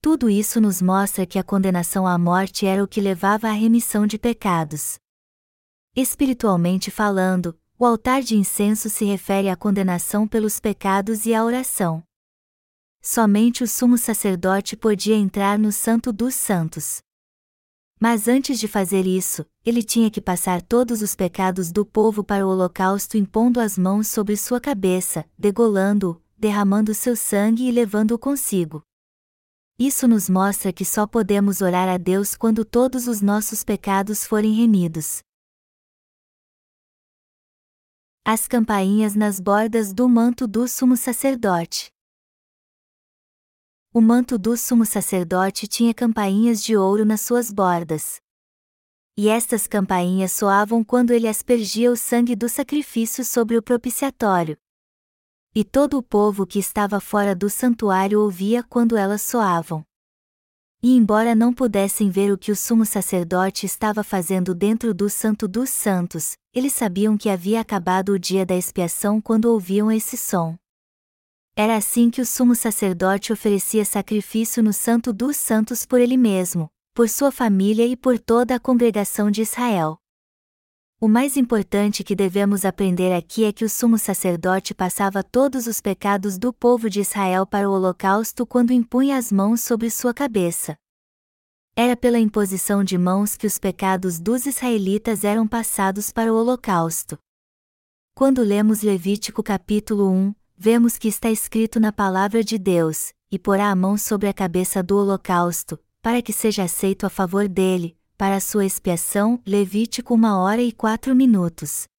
Tudo 0.04 0.30
isso 0.30 0.60
nos 0.60 0.82
mostra 0.82 1.26
que 1.26 1.40
a 1.40 1.44
condenação 1.46 2.06
à 2.06 2.18
morte 2.18 2.66
era 2.66 2.84
o 2.84 2.88
que 2.90 3.00
levava 3.00 3.48
à 3.48 3.52
remissão 3.54 4.06
de 4.06 4.18
pecados. 4.18 4.96
Espiritualmente 5.96 6.92
falando, 6.92 7.58
o 7.80 7.86
altar 7.86 8.22
de 8.22 8.36
incenso 8.36 8.90
se 8.90 9.06
refere 9.06 9.48
à 9.48 9.56
condenação 9.56 10.28
pelos 10.28 10.60
pecados 10.60 11.26
e 11.26 11.34
à 11.34 11.42
oração. 11.46 12.04
Somente 13.02 13.64
o 13.64 13.68
sumo 13.68 13.98
sacerdote 13.98 14.76
podia 14.76 15.16
entrar 15.16 15.58
no 15.58 15.72
Santo 15.72 16.12
dos 16.12 16.36
Santos. 16.36 17.02
Mas 17.98 18.28
antes 18.28 18.60
de 18.60 18.68
fazer 18.68 19.08
isso, 19.08 19.46
ele 19.66 19.82
tinha 19.82 20.12
que 20.12 20.20
passar 20.20 20.62
todos 20.62 21.02
os 21.02 21.16
pecados 21.16 21.72
do 21.72 21.86
povo 21.86 22.26
para 22.26 22.46
o 22.46 22.50
holocausto 22.50 23.16
impondo 23.16 23.58
as 23.58 23.78
mãos 23.78 24.10
sobre 24.10 24.36
sua 24.36 24.60
cabeça, 24.60 25.24
degolando-o, 25.40 26.22
derramando 26.38 26.94
seu 26.94 27.16
sangue 27.16 27.70
e 27.70 27.72
levando-o 27.72 28.20
consigo. 28.20 28.84
Isso 29.86 30.08
nos 30.08 30.30
mostra 30.30 30.72
que 30.72 30.86
só 30.86 31.06
podemos 31.06 31.60
orar 31.60 31.90
a 31.90 31.98
Deus 31.98 32.36
quando 32.36 32.64
todos 32.64 33.06
os 33.06 33.22
nossos 33.22 33.66
pecados 33.66 34.26
forem 34.26 34.54
remidos. 34.54 35.22
As 38.24 38.48
campainhas 38.48 39.14
nas 39.14 39.42
bordas 39.42 39.92
do 39.94 40.08
manto 40.08 40.48
do 40.48 40.70
sumo 40.70 40.96
sacerdote. 40.96 41.92
O 43.94 44.00
manto 44.00 44.38
do 44.38 44.56
sumo 44.56 44.86
sacerdote 44.86 45.68
tinha 45.68 45.94
campainhas 45.94 46.64
de 46.64 46.78
ouro 46.78 47.04
nas 47.04 47.20
suas 47.20 47.52
bordas. 47.52 48.22
E 49.18 49.28
estas 49.28 49.68
campainhas 49.68 50.32
soavam 50.32 50.82
quando 50.82 51.12
ele 51.12 51.28
aspergia 51.28 51.92
o 51.92 51.98
sangue 51.98 52.38
do 52.38 52.48
sacrifício 52.48 53.26
sobre 53.26 53.58
o 53.58 53.62
propiciatório, 53.62 54.58
e 55.56 55.64
todo 55.64 55.98
o 55.98 56.04
povo 56.04 56.48
que 56.48 56.58
estava 56.58 57.00
fora 57.00 57.36
do 57.36 57.50
santuário 57.50 58.20
ouvia 58.20 58.64
quando 58.64 58.98
elas 58.98 59.22
soavam. 59.22 59.86
E 60.82 60.98
embora 60.98 61.34
não 61.34 61.54
pudessem 61.54 62.10
ver 62.10 62.32
o 62.32 62.38
que 62.38 62.52
o 62.52 62.56
sumo 62.56 62.86
sacerdote 62.86 63.66
estava 63.66 64.04
fazendo 64.04 64.54
dentro 64.54 64.94
do 64.94 65.10
Santo 65.10 65.48
dos 65.48 65.70
Santos, 65.70 66.36
eles 66.54 66.74
sabiam 66.74 67.18
que 67.18 67.30
havia 67.30 67.62
acabado 67.62 68.10
o 68.10 68.20
dia 68.20 68.46
da 68.46 68.56
expiação 68.56 69.22
quando 69.22 69.46
ouviam 69.46 69.92
esse 69.92 70.18
som. 70.18 70.58
Era 71.56 71.78
assim 71.78 72.10
que 72.10 72.20
o 72.20 72.26
sumo 72.26 72.56
sacerdote 72.56 73.32
oferecia 73.32 73.86
sacrifício 73.86 74.64
no 74.64 74.74
Santo 74.74 75.14
dos 75.14 75.38
Santos 75.38 75.86
por 75.86 76.02
ele 76.02 76.18
mesmo, 76.18 76.68
por 76.94 77.08
sua 77.08 77.32
família 77.32 77.86
e 77.86 77.96
por 77.96 78.20
toda 78.20 78.56
a 78.56 78.60
congregação 78.60 79.30
de 79.30 79.44
Israel. 79.44 80.03
O 81.04 81.08
mais 81.10 81.36
importante 81.36 82.02
que 82.02 82.16
devemos 82.16 82.64
aprender 82.64 83.12
aqui 83.12 83.44
é 83.44 83.52
que 83.52 83.66
o 83.66 83.70
sumo 83.70 83.98
sacerdote 83.98 84.74
passava 84.74 85.22
todos 85.22 85.68
os 85.68 85.82
pecados 85.82 86.38
do 86.38 86.54
povo 86.54 86.90
de 86.90 87.02
Israel 87.02 87.46
para 87.46 87.70
o 87.70 87.74
holocausto 87.74 88.46
quando 88.46 88.72
impunha 88.72 89.18
as 89.18 89.30
mãos 89.30 89.60
sobre 89.60 89.90
sua 89.90 90.14
cabeça. 90.14 90.78
Era 91.76 91.98
pela 91.98 92.20
imposição 92.20 92.86
de 92.86 92.98
mãos 92.98 93.36
que 93.36 93.46
os 93.46 93.60
pecados 93.60 94.18
dos 94.18 94.46
israelitas 94.46 95.26
eram 95.26 95.46
passados 95.46 96.10
para 96.10 96.32
o 96.32 96.38
holocausto. 96.38 97.18
Quando 98.16 98.42
lemos 98.42 98.82
Levítico 98.82 99.44
capítulo 99.44 100.10
1, 100.10 100.34
vemos 100.56 100.98
que 100.98 101.10
está 101.10 101.30
escrito 101.30 101.82
na 101.82 101.92
palavra 101.92 102.42
de 102.42 102.58
Deus: 102.58 103.12
E 103.30 103.38
porá 103.38 103.70
a 103.70 103.76
mão 103.76 103.98
sobre 103.98 104.30
a 104.30 104.34
cabeça 104.34 104.82
do 104.82 104.96
holocausto, 104.96 105.78
para 106.02 106.22
que 106.22 106.32
seja 106.32 106.64
aceito 106.64 107.06
a 107.06 107.10
favor 107.10 107.50
dele, 107.50 107.98
para 108.24 108.40
sua 108.40 108.66
expiação, 108.66 109.38
Levítico 109.46 110.16
1 110.16 110.24
hora 110.24 110.62
e 110.62 110.72
4 110.72 111.14
minutos. 111.14 111.90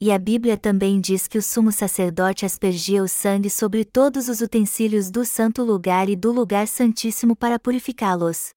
E 0.00 0.10
a 0.10 0.18
Bíblia 0.18 0.58
também 0.58 1.00
diz 1.00 1.28
que 1.28 1.38
o 1.38 1.42
sumo 1.42 1.70
sacerdote 1.70 2.44
aspergia 2.44 3.04
o 3.04 3.06
sangue 3.06 3.48
sobre 3.48 3.84
todos 3.84 4.28
os 4.28 4.40
utensílios 4.40 5.12
do 5.12 5.24
santo 5.24 5.62
lugar 5.62 6.08
e 6.08 6.16
do 6.16 6.32
lugar 6.32 6.66
santíssimo 6.66 7.36
para 7.36 7.56
purificá-los. 7.56 8.50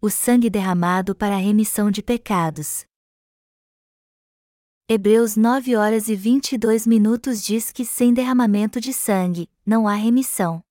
O 0.00 0.08
sangue 0.08 0.48
derramado 0.48 1.14
para 1.14 1.34
a 1.34 1.38
remissão 1.38 1.90
de 1.90 2.02
pecados. 2.02 2.86
Hebreus 4.88 5.36
9 5.36 5.76
horas 5.76 6.08
e 6.08 6.16
22 6.16 6.86
minutos 6.86 7.42
diz 7.44 7.70
que 7.70 7.84
sem 7.84 8.14
derramamento 8.14 8.80
de 8.80 8.94
sangue, 8.94 9.46
não 9.66 9.86
há 9.86 9.94
remissão. 9.94 10.64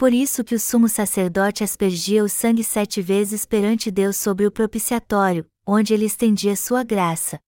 Por 0.00 0.14
isso 0.14 0.42
que 0.42 0.54
o 0.54 0.58
sumo 0.58 0.88
sacerdote 0.88 1.62
aspergia 1.62 2.24
o 2.24 2.28
sangue 2.30 2.64
sete 2.64 3.02
vezes 3.02 3.44
perante 3.44 3.90
Deus 3.90 4.16
sobre 4.16 4.46
o 4.46 4.50
propiciatório, 4.50 5.44
onde 5.66 5.92
ele 5.92 6.06
estendia 6.06 6.56
sua 6.56 6.82
graça. 6.82 7.38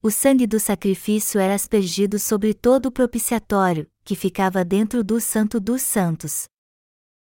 O 0.00 0.08
sangue 0.08 0.46
do 0.46 0.60
sacrifício 0.60 1.40
era 1.40 1.56
aspergido 1.56 2.20
sobre 2.20 2.54
todo 2.54 2.86
o 2.86 2.92
propiciatório, 2.92 3.90
que 4.04 4.14
ficava 4.14 4.64
dentro 4.64 5.02
do 5.02 5.20
Santo 5.20 5.58
dos 5.58 5.82
Santos. 5.82 6.44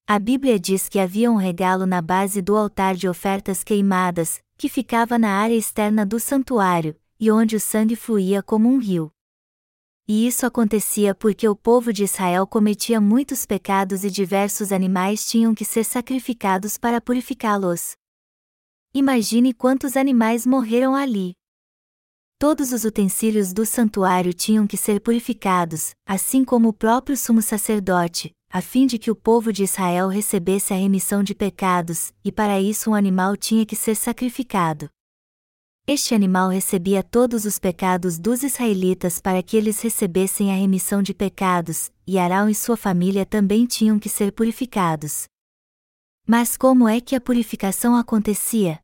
A 0.08 0.20
Bíblia 0.20 0.60
diz 0.60 0.88
que 0.88 1.00
havia 1.00 1.32
um 1.32 1.36
regalo 1.36 1.88
na 1.88 2.00
base 2.00 2.40
do 2.40 2.56
altar 2.56 2.94
de 2.94 3.10
ofertas 3.10 3.64
queimadas, 3.64 4.44
que 4.60 4.70
ficava 4.70 5.18
na 5.18 5.40
área 5.40 5.56
externa 5.56 6.06
do 6.06 6.20
santuário, 6.20 6.96
e 7.20 7.32
onde 7.32 7.56
o 7.56 7.60
sangue 7.60 7.96
fluía 7.96 8.44
como 8.44 8.70
um 8.70 8.78
rio. 8.78 9.12
E 10.12 10.26
isso 10.26 10.44
acontecia 10.44 11.14
porque 11.14 11.48
o 11.48 11.56
povo 11.56 11.94
de 11.94 12.04
Israel 12.04 12.48
cometia 12.48 13.00
muitos 13.00 13.46
pecados 13.46 14.04
e 14.04 14.10
diversos 14.10 14.72
animais 14.72 15.30
tinham 15.30 15.54
que 15.54 15.64
ser 15.64 15.84
sacrificados 15.84 16.80
para 16.80 17.00
purificá-los. 17.00 17.92
Imagine 18.92 19.54
quantos 19.54 19.96
animais 19.96 20.48
morreram 20.48 20.96
ali. 20.96 21.34
Todos 22.40 22.74
os 22.74 22.86
utensílios 22.86 23.54
do 23.54 23.68
santuário 23.68 24.34
tinham 24.34 24.66
que 24.66 24.78
ser 24.78 25.00
purificados, 25.00 25.92
assim 26.08 26.44
como 26.44 26.70
o 26.70 26.74
próprio 26.74 27.16
sumo 27.16 27.44
sacerdote, 27.44 28.32
a 28.52 28.62
fim 28.62 28.88
de 28.88 28.98
que 28.98 29.12
o 29.12 29.16
povo 29.16 29.54
de 29.54 29.64
Israel 29.64 30.08
recebesse 30.08 30.74
a 30.74 30.78
remissão 30.78 31.22
de 31.22 31.36
pecados, 31.36 32.12
e 32.26 32.32
para 32.32 32.60
isso 32.60 32.90
um 32.90 32.96
animal 32.96 33.38
tinha 33.38 33.64
que 33.64 33.76
ser 33.76 33.94
sacrificado. 33.94 34.90
Este 35.92 36.14
animal 36.14 36.50
recebia 36.50 37.02
todos 37.02 37.46
os 37.46 37.58
pecados 37.58 38.20
dos 38.20 38.44
israelitas 38.44 39.20
para 39.20 39.42
que 39.42 39.58
eles 39.58 39.82
recebessem 39.82 40.52
a 40.52 40.56
remissão 40.56 41.02
de 41.02 41.16
pecados, 41.16 41.92
e 42.06 42.20
Arão 42.20 42.48
e 42.48 42.54
sua 42.54 42.78
família 42.78 43.26
também 43.26 43.66
tinham 43.66 43.98
que 43.98 44.08
ser 44.08 44.32
purificados. 44.32 45.24
Mas 46.28 46.56
como 46.56 46.88
é 46.88 47.02
que 47.02 47.16
a 47.16 47.20
purificação 47.20 47.96
acontecia? 47.96 48.80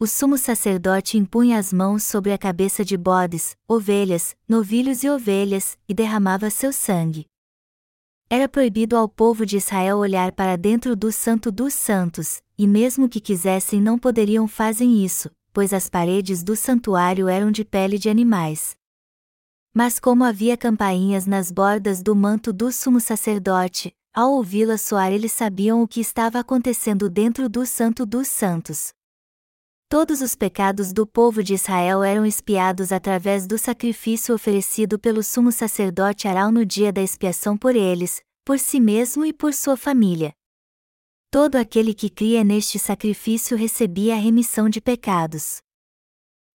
O 0.00 0.06
sumo 0.08 0.36
sacerdote 0.36 1.16
impunha 1.16 1.56
as 1.56 1.72
mãos 1.72 2.02
sobre 2.02 2.32
a 2.32 2.38
cabeça 2.38 2.84
de 2.84 2.96
bodes, 2.96 3.54
ovelhas, 3.68 4.34
novilhos 4.48 5.04
e 5.04 5.08
ovelhas, 5.08 5.78
e 5.88 5.94
derramava 5.94 6.50
seu 6.50 6.72
sangue. 6.72 7.24
Era 8.28 8.48
proibido 8.48 8.96
ao 8.96 9.08
povo 9.08 9.46
de 9.46 9.58
Israel 9.58 9.98
olhar 9.98 10.32
para 10.32 10.56
dentro 10.56 10.96
do 10.96 11.12
Santo 11.12 11.52
dos 11.52 11.72
Santos, 11.72 12.42
e 12.58 12.66
mesmo 12.66 13.08
que 13.08 13.20
quisessem 13.20 13.80
não 13.80 13.96
poderiam 13.96 14.48
fazer 14.48 14.86
isso, 14.86 15.30
pois 15.52 15.72
as 15.72 15.88
paredes 15.88 16.42
do 16.42 16.54
santuário 16.56 17.28
eram 17.28 17.50
de 17.50 17.64
pele 17.64 17.98
de 17.98 18.08
animais. 18.08 18.76
Mas 19.72 20.00
como 20.00 20.24
havia 20.24 20.56
campainhas 20.56 21.26
nas 21.26 21.50
bordas 21.50 22.02
do 22.02 22.14
manto 22.16 22.52
do 22.52 22.72
sumo 22.72 23.00
sacerdote, 23.00 23.94
ao 24.12 24.32
ouvi-las 24.32 24.80
soar 24.80 25.12
eles 25.12 25.32
sabiam 25.32 25.82
o 25.82 25.86
que 25.86 26.00
estava 26.00 26.40
acontecendo 26.40 27.08
dentro 27.08 27.48
do 27.48 27.64
Santo 27.64 28.04
dos 28.04 28.26
Santos. 28.26 28.92
Todos 29.88 30.20
os 30.20 30.36
pecados 30.36 30.92
do 30.92 31.06
povo 31.06 31.42
de 31.42 31.54
Israel 31.54 32.02
eram 32.02 32.24
expiados 32.24 32.92
através 32.92 33.46
do 33.46 33.58
sacrifício 33.58 34.34
oferecido 34.34 34.98
pelo 34.98 35.22
sumo 35.22 35.50
sacerdote 35.50 36.28
Arão 36.28 36.52
no 36.52 36.64
dia 36.64 36.92
da 36.92 37.02
expiação 37.02 37.56
por 37.56 37.74
eles, 37.74 38.22
por 38.44 38.58
si 38.58 38.80
mesmo 38.80 39.24
e 39.24 39.32
por 39.32 39.52
sua 39.52 39.76
família. 39.76 40.32
Todo 41.32 41.54
aquele 41.54 41.94
que 41.94 42.10
cria 42.10 42.42
neste 42.42 42.76
sacrifício 42.76 43.56
recebia 43.56 44.14
a 44.14 44.18
remissão 44.18 44.68
de 44.68 44.80
pecados. 44.80 45.58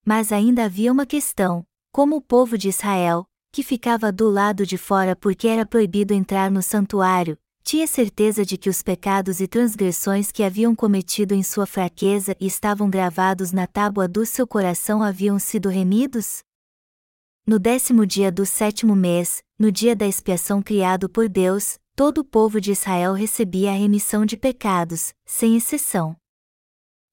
Mas 0.05 0.33
ainda 0.33 0.65
havia 0.65 0.91
uma 0.91 1.05
questão: 1.05 1.65
como 1.93 2.17
o 2.17 2.21
povo 2.21 2.57
de 2.57 2.67
Israel, 2.67 3.25
que 3.53 3.63
ficava 3.63 4.11
do 4.11 4.29
lado 4.29 4.65
de 4.65 4.77
fora 4.77 5.15
porque 5.15 5.47
era 5.47 5.65
proibido 5.65 6.13
entrar 6.13 6.51
no 6.51 6.61
santuário, 6.61 7.37
tinha 7.63 7.87
certeza 7.87 8.45
de 8.45 8.57
que 8.57 8.69
os 8.69 8.81
pecados 8.81 9.39
e 9.39 9.47
transgressões 9.47 10.29
que 10.29 10.43
haviam 10.43 10.75
cometido 10.75 11.33
em 11.33 11.41
sua 11.41 11.65
fraqueza 11.65 12.35
e 12.37 12.45
estavam 12.45 12.89
gravados 12.89 13.53
na 13.53 13.65
tábua 13.65 14.09
do 14.09 14.25
seu 14.25 14.45
coração 14.45 15.01
haviam 15.01 15.39
sido 15.39 15.69
remidos? 15.69 16.43
No 17.47 17.59
décimo 17.59 18.05
dia 18.05 18.29
do 18.29 18.45
sétimo 18.45 18.93
mês, 18.93 19.41
no 19.57 19.71
dia 19.71 19.95
da 19.95 20.05
expiação 20.05 20.61
criado 20.61 21.07
por 21.07 21.29
Deus, 21.29 21.79
todo 21.95 22.19
o 22.19 22.25
povo 22.25 22.59
de 22.59 22.73
Israel 22.73 23.13
recebia 23.13 23.71
a 23.71 23.73
remissão 23.73 24.25
de 24.25 24.35
pecados, 24.35 25.13
sem 25.25 25.55
exceção. 25.55 26.13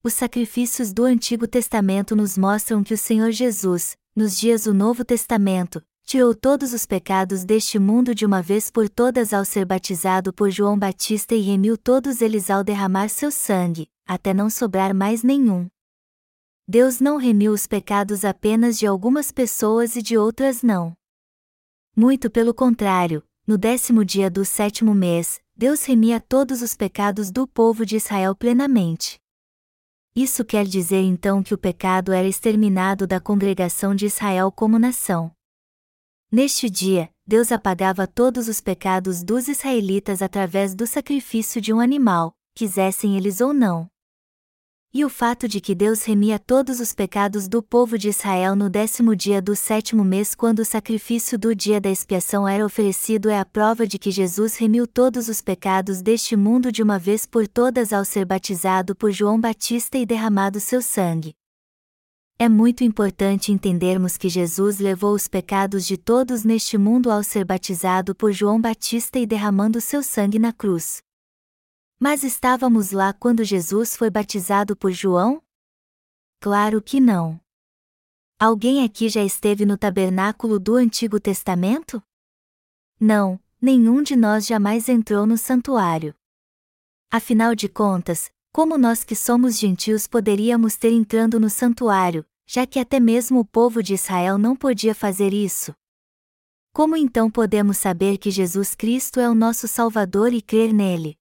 Os 0.03 0.13
sacrifícios 0.13 0.93
do 0.93 1.05
Antigo 1.05 1.47
Testamento 1.47 2.17
nos 2.17 2.37
mostram 2.37 2.83
que 2.83 2.93
o 2.93 2.99
Senhor 2.99 3.31
Jesus, 3.31 3.97
nos 4.15 4.37
dias 4.37 4.65
do 4.65 4.75
Novo 4.75 5.05
Testamento, 5.05 5.81
tirou 6.03 6.35
todos 6.35 6.73
os 6.73 6.85
pecados 6.85 7.45
deste 7.45 7.79
mundo 7.79 8.13
de 8.13 8.27
uma 8.27 8.43
vez 8.43 8.73
por 8.73 8.89
todas 8.89 9.33
ao 9.33 9.45
ser 9.45 9.65
batizado 9.65 10.33
por 10.33 10.51
João 10.51 10.77
Batista 10.77 11.33
e 11.33 11.41
remiu 11.41 11.79
todos 11.79 12.21
eles 12.21 12.51
ao 12.51 12.65
derramar 12.65 13.09
seu 13.09 13.31
sangue, 13.31 13.89
até 14.05 14.35
não 14.35 14.51
sobrar 14.51 14.93
mais 14.93 15.23
nenhum. 15.23 15.69
Deus 16.67 16.99
não 16.99 17.19
remiu 17.19 17.53
os 17.53 17.69
pecados 17.69 18.25
apenas 18.25 18.77
de 18.81 18.87
algumas 18.89 19.31
pessoas 19.31 19.95
e 19.95 20.03
de 20.03 20.19
outras 20.19 20.61
não. 20.61 20.93
Muito 21.95 22.29
pelo 22.29 22.53
contrário, 22.53 23.23
no 23.47 23.59
décimo 23.59 24.05
dia 24.05 24.31
do 24.31 24.45
sétimo 24.45 24.95
mês, 24.95 25.41
Deus 25.57 25.85
remia 25.85 26.21
todos 26.21 26.63
os 26.63 26.75
pecados 26.75 27.31
do 27.31 27.47
povo 27.47 27.85
de 27.85 27.97
Israel 27.97 28.35
plenamente. 28.35 29.21
Isso 30.15 30.45
quer 30.45 30.65
dizer 30.65 31.03
então 31.03 31.43
que 31.43 31.55
o 31.55 31.59
pecado 31.59 32.13
era 32.13 32.29
exterminado 32.29 33.07
da 33.07 33.19
congregação 33.19 33.95
de 33.95 34.07
Israel 34.07 34.53
como 34.53 34.79
nação. 34.79 35.33
Neste 36.31 36.71
dia, 36.71 37.11
Deus 37.27 37.51
apagava 37.51 38.07
todos 38.07 38.49
os 38.49 38.61
pecados 38.61 39.23
dos 39.23 39.49
israelitas 39.49 40.23
através 40.23 40.75
do 40.75 40.87
sacrifício 40.87 41.61
de 41.61 41.73
um 41.73 41.81
animal, 41.81 42.35
quisessem 42.55 43.17
eles 43.17 43.41
ou 43.41 43.53
não. 43.53 43.92
E 44.95 45.07
o 45.07 45.09
fato 45.09 45.49
de 45.49 45.59
que 45.59 45.75
Deus 45.75 46.05
remia 46.05 46.39
todos 46.39 46.79
os 46.79 46.93
pecados 46.93 47.49
do 47.49 47.63
povo 47.63 47.97
de 47.97 48.11
Israel 48.11 48.55
no 48.55 48.69
décimo 48.69 49.17
dia 49.17 49.41
do 49.41 49.57
sétimo 49.57 50.05
mês 50.05 50.35
quando 50.35 50.59
o 50.59 50.67
sacrifício 50.67 51.39
do 51.39 51.55
dia 51.55 51.81
da 51.81 51.89
expiação 51.89 52.47
era 52.47 52.63
oferecido 52.63 53.31
é 53.31 53.39
a 53.39 53.45
prova 53.47 53.87
de 53.87 53.99
que 53.99 54.11
Jesus 54.11 54.57
remiu 54.57 54.87
todos 54.87 55.29
os 55.29 55.41
pecados 55.41 56.03
deste 56.03 56.37
mundo 56.37 56.71
de 56.71 56.83
uma 56.83 56.99
vez 56.99 57.25
por 57.25 57.49
todas 57.49 57.91
ao 57.91 58.05
ser 58.05 58.27
batizado 58.27 58.95
por 58.95 59.11
João 59.11 59.41
Batista 59.41 59.97
e 59.97 60.05
derramado 60.05 60.61
seu 60.61 60.83
sangue. 60.83 61.33
É 62.39 62.47
muito 62.47 62.85
importante 62.85 63.51
entendermos 63.51 64.19
que 64.19 64.29
Jesus 64.29 64.79
levou 64.79 65.15
os 65.15 65.27
pecados 65.27 65.87
de 65.87 65.97
todos 65.97 66.45
neste 66.45 66.77
mundo 66.77 67.11
ao 67.11 67.23
ser 67.23 67.47
batizado 67.47 68.15
por 68.15 68.31
João 68.31 68.61
Batista 68.61 69.19
e 69.19 69.25
derramando 69.25 69.81
seu 69.81 70.03
sangue 70.03 70.39
na 70.39 70.53
cruz. 70.53 71.01
Mas 72.05 72.25
estávamos 72.25 72.91
lá 72.91 73.13
quando 73.13 73.45
Jesus 73.45 73.97
foi 73.97 74.11
batizado 74.11 74.75
por 74.75 74.91
João? 74.91 75.41
Claro 76.41 76.83
que 76.83 76.99
não. 76.99 77.41
Alguém 78.41 78.85
aqui 78.85 79.09
já 79.09 79.23
esteve 79.23 79.65
no 79.65 79.79
tabernáculo 79.79 80.59
do 80.59 80.75
Antigo 80.75 81.21
Testamento? 81.21 82.03
Não, 82.99 83.39
nenhum 83.61 84.03
de 84.03 84.17
nós 84.17 84.49
jamais 84.49 84.89
entrou 84.89 85.25
no 85.27 85.39
santuário. 85.39 86.13
Afinal 87.09 87.55
de 87.55 87.69
contas, 87.69 88.33
como 88.53 88.77
nós 88.77 89.05
que 89.05 89.15
somos 89.15 89.57
gentios 89.57 90.09
poderíamos 90.09 90.75
ter 90.77 90.91
entrando 90.91 91.39
no 91.39 91.49
santuário, 91.49 92.27
já 92.49 92.67
que 92.67 92.81
até 92.81 92.99
mesmo 92.99 93.39
o 93.39 93.45
povo 93.45 93.81
de 93.81 93.95
Israel 93.95 94.39
não 94.39 94.57
podia 94.57 94.93
fazer 94.93 95.33
isso? 95.33 95.73
Como 96.75 96.97
então 96.97 97.31
podemos 97.31 97.79
saber 97.79 98.19
que 98.19 98.29
Jesus 98.29 98.75
Cristo 98.75 99.21
é 99.21 99.31
o 99.31 99.37
nosso 99.37 99.69
Salvador 99.69 100.33
e 100.33 100.43
crer 100.43 100.73
nele? 100.75 101.17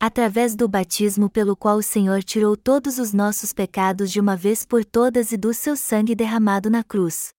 Através 0.00 0.54
do 0.54 0.68
batismo 0.68 1.28
pelo 1.28 1.56
qual 1.56 1.78
o 1.78 1.82
Senhor 1.82 2.22
tirou 2.22 2.56
todos 2.56 2.98
os 2.98 3.12
nossos 3.12 3.52
pecados 3.52 4.12
de 4.12 4.20
uma 4.20 4.36
vez 4.36 4.64
por 4.64 4.84
todas 4.84 5.32
e 5.32 5.36
do 5.36 5.52
seu 5.52 5.76
sangue 5.76 6.14
derramado 6.14 6.70
na 6.70 6.84
cruz. 6.84 7.30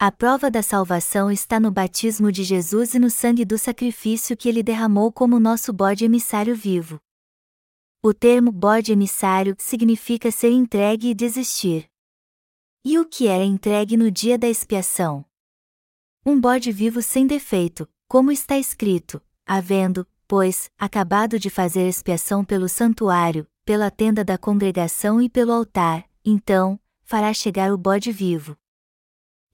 A 0.00 0.10
prova 0.10 0.50
da 0.50 0.62
salvação 0.62 1.30
está 1.30 1.58
no 1.58 1.70
batismo 1.70 2.30
de 2.32 2.44
Jesus 2.44 2.94
e 2.94 2.98
no 2.98 3.10
sangue 3.10 3.44
do 3.44 3.58
sacrifício 3.58 4.36
que 4.36 4.48
ele 4.48 4.62
derramou 4.62 5.12
como 5.12 5.40
nosso 5.40 5.72
bode 5.72 6.04
emissário 6.04 6.54
vivo. 6.54 7.00
O 8.00 8.14
termo 8.14 8.52
bode 8.52 8.92
emissário 8.92 9.56
significa 9.58 10.30
ser 10.30 10.50
entregue 10.50 11.08
e 11.08 11.14
desistir. 11.14 11.90
E 12.84 12.96
o 12.96 13.04
que 13.04 13.26
era 13.26 13.44
entregue 13.44 13.96
no 13.96 14.08
dia 14.08 14.38
da 14.38 14.48
expiação? 14.48 15.24
Um 16.24 16.40
bode 16.40 16.70
vivo 16.70 17.02
sem 17.02 17.26
defeito, 17.26 17.88
como 18.06 18.30
está 18.30 18.56
escrito, 18.56 19.20
havendo, 19.44 20.06
pois, 20.28 20.70
acabado 20.78 21.38
de 21.38 21.48
fazer 21.48 21.88
expiação 21.88 22.44
pelo 22.44 22.68
santuário, 22.68 23.46
pela 23.64 23.90
tenda 23.90 24.22
da 24.22 24.36
congregação 24.36 25.22
e 25.22 25.28
pelo 25.28 25.52
altar, 25.52 26.04
então, 26.22 26.78
fará 27.02 27.32
chegar 27.32 27.72
o 27.72 27.78
bode 27.78 28.12
vivo. 28.12 28.54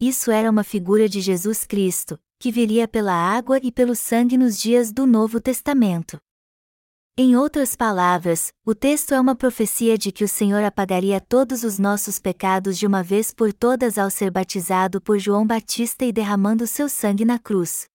Isso 0.01 0.33
era 0.33 0.51
uma 0.51 0.65
figura 0.65 1.09
de 1.09 1.21
Jesus 1.21 1.65
Cristo, 1.65 2.19
que 2.41 2.51
viria 2.51 2.89
pela 2.89 3.15
água 3.15 3.61
e 3.63 3.71
pelo 3.71 3.95
sangue 3.95 4.37
nos 4.37 4.59
dias 4.59 4.93
do 4.93 5.07
Novo 5.07 5.41
Testamento. 5.41 6.19
Em 7.17 7.37
outras 7.37 7.77
palavras, 7.77 8.53
o 8.67 8.75
texto 8.75 9.15
é 9.15 9.21
uma 9.21 9.37
profecia 9.37 9.97
de 9.97 10.11
que 10.11 10.25
o 10.25 10.29
Senhor 10.29 10.65
apagaria 10.65 11.21
todos 11.21 11.63
os 11.63 11.79
nossos 11.79 12.19
pecados 12.19 12.77
de 12.77 12.89
uma 12.89 13.05
vez 13.05 13.33
por 13.33 13.53
todas 13.53 13.97
ao 13.97 14.11
ser 14.11 14.33
batizado 14.33 15.01
por 15.01 15.21
João 15.21 15.47
Batista 15.47 16.05
e 16.05 16.13
derramando 16.13 16.67
seu 16.67 16.89
sangue 16.89 17.25
na 17.25 17.39
cruz 17.39 17.89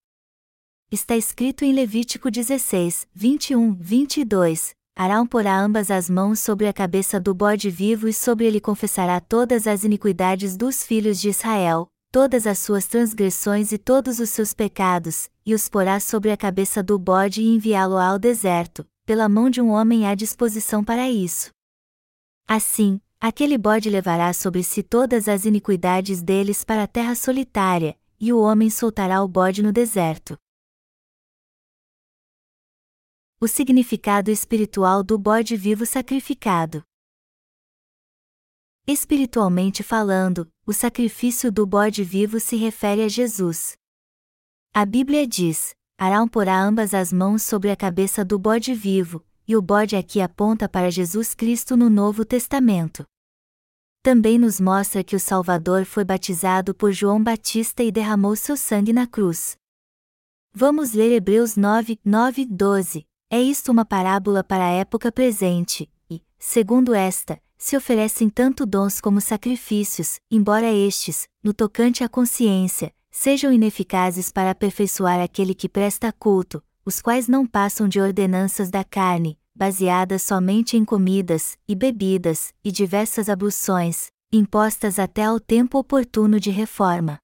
está 0.92 1.16
escrito 1.16 1.64
em 1.64 1.72
Levítico 1.72 2.32
16, 2.32 3.08
21, 3.14 3.76
22. 3.76 4.72
Arão 4.96 5.26
porá 5.26 5.60
ambas 5.60 5.92
as 5.92 6.10
mãos 6.10 6.40
sobre 6.40 6.68
a 6.68 6.74
cabeça 6.74 7.20
do 7.20 7.34
bode 7.34 7.70
vivo 7.70 8.08
e 8.08 8.14
sobre 8.14 8.46
ele 8.46 8.60
confessará 8.60 9.22
todas 9.22 9.68
as 9.68 9.84
iniquidades 9.84 10.58
dos 10.58 10.84
filhos 10.84 11.20
de 11.22 11.30
Israel, 11.30 11.88
todas 12.12 12.48
as 12.48 12.58
suas 12.58 12.88
transgressões 12.88 13.72
e 13.72 13.78
todos 13.78 14.20
os 14.20 14.32
seus 14.32 14.52
pecados, 14.52 15.30
e 15.46 15.54
os 15.54 15.70
porá 15.70 16.00
sobre 16.00 16.32
a 16.32 16.38
cabeça 16.38 16.82
do 16.82 16.98
bode 16.98 17.42
e 17.44 17.48
enviá-lo 17.48 17.98
ao 17.98 18.18
deserto, 18.18 18.86
pela 19.06 19.30
mão 19.30 19.48
de 19.48 19.62
um 19.62 19.70
homem 19.70 20.08
à 20.08 20.16
disposição 20.16 20.84
para 20.84 21.08
isso. 21.08 21.52
Assim, 22.48 23.00
aquele 23.22 23.60
bode 23.60 23.92
levará 23.92 24.34
sobre 24.34 24.64
si 24.64 24.82
todas 24.82 25.28
as 25.28 25.46
iniquidades 25.46 26.24
deles 26.24 26.64
para 26.64 26.84
a 26.84 26.88
terra 26.88 27.14
solitária, 27.14 27.96
e 28.20 28.34
o 28.34 28.40
homem 28.42 28.72
soltará 28.72 29.24
o 29.24 29.28
bode 29.28 29.62
no 29.62 29.72
deserto. 29.72 30.36
O 33.42 33.48
significado 33.48 34.30
espiritual 34.30 35.02
do 35.02 35.18
bode 35.18 35.56
vivo 35.56 35.86
sacrificado. 35.86 36.84
Espiritualmente 38.86 39.82
falando, 39.82 40.52
o 40.66 40.74
sacrifício 40.74 41.50
do 41.50 41.66
bode 41.66 42.04
vivo 42.04 42.38
se 42.38 42.58
refere 42.58 43.02
a 43.02 43.08
Jesus. 43.08 43.78
A 44.74 44.86
Bíblia 44.86 45.26
diz: 45.26 45.74
Arão 45.98 46.28
porá 46.28 46.62
ambas 46.62 46.94
as 46.94 47.14
mãos 47.14 47.42
sobre 47.42 47.72
a 47.72 47.78
cabeça 47.78 48.26
do 48.26 48.38
bode 48.38 48.74
vivo, 48.74 49.26
e 49.48 49.56
o 49.56 49.62
bode 49.62 49.96
aqui 49.96 50.20
aponta 50.20 50.68
para 50.68 50.92
Jesus 50.92 51.34
Cristo 51.34 51.78
no 51.78 51.90
Novo 51.90 52.26
Testamento. 52.26 53.06
Também 54.04 54.38
nos 54.38 54.60
mostra 54.60 55.02
que 55.02 55.16
o 55.16 55.20
Salvador 55.20 55.86
foi 55.86 56.04
batizado 56.04 56.76
por 56.76 56.92
João 56.92 57.24
Batista 57.24 57.84
e 57.84 57.90
derramou 57.90 58.36
seu 58.36 58.58
sangue 58.58 58.92
na 58.92 59.08
cruz. 59.08 59.56
Vamos 60.54 60.92
ler 60.92 61.14
Hebreus 61.14 61.56
9, 61.56 61.98
9, 62.04 62.46
12. 62.46 63.09
É 63.32 63.40
isto 63.40 63.72
uma 63.72 63.86
parábola 63.86 64.44
para 64.44 64.66
a 64.66 64.72
época 64.72 65.12
presente, 65.12 65.88
e, 66.10 66.24
segundo 66.40 66.96
esta, 66.96 67.40
se 67.60 67.78
oferecem 67.78 68.28
tanto 68.28 68.66
dons 68.66 69.00
como 69.00 69.22
sacrifícios, 69.22 70.20
embora 70.32 70.74
estes, 70.74 71.28
no 71.44 71.54
tocante 71.54 72.04
à 72.04 72.10
consciência, 72.10 72.92
sejam 73.12 73.54
ineficazes 73.54 74.32
para 74.32 74.50
aperfeiçoar 74.50 75.22
aquele 75.22 75.54
que 75.54 75.70
presta 75.70 76.12
culto, 76.12 76.64
os 76.84 77.04
quais 77.04 77.28
não 77.28 77.46
passam 77.46 77.88
de 77.88 78.02
ordenanças 78.02 78.72
da 78.72 78.84
carne, 78.84 79.38
baseadas 79.54 80.24
somente 80.24 80.76
em 80.76 80.84
comidas, 80.84 81.56
e 81.68 81.76
bebidas, 81.76 82.52
e 82.64 82.72
diversas 82.72 83.30
abluções, 83.30 84.10
impostas 84.32 84.98
até 84.98 85.26
ao 85.26 85.40
tempo 85.40 85.78
oportuno 85.78 86.40
de 86.40 86.50
reforma. 86.50 87.20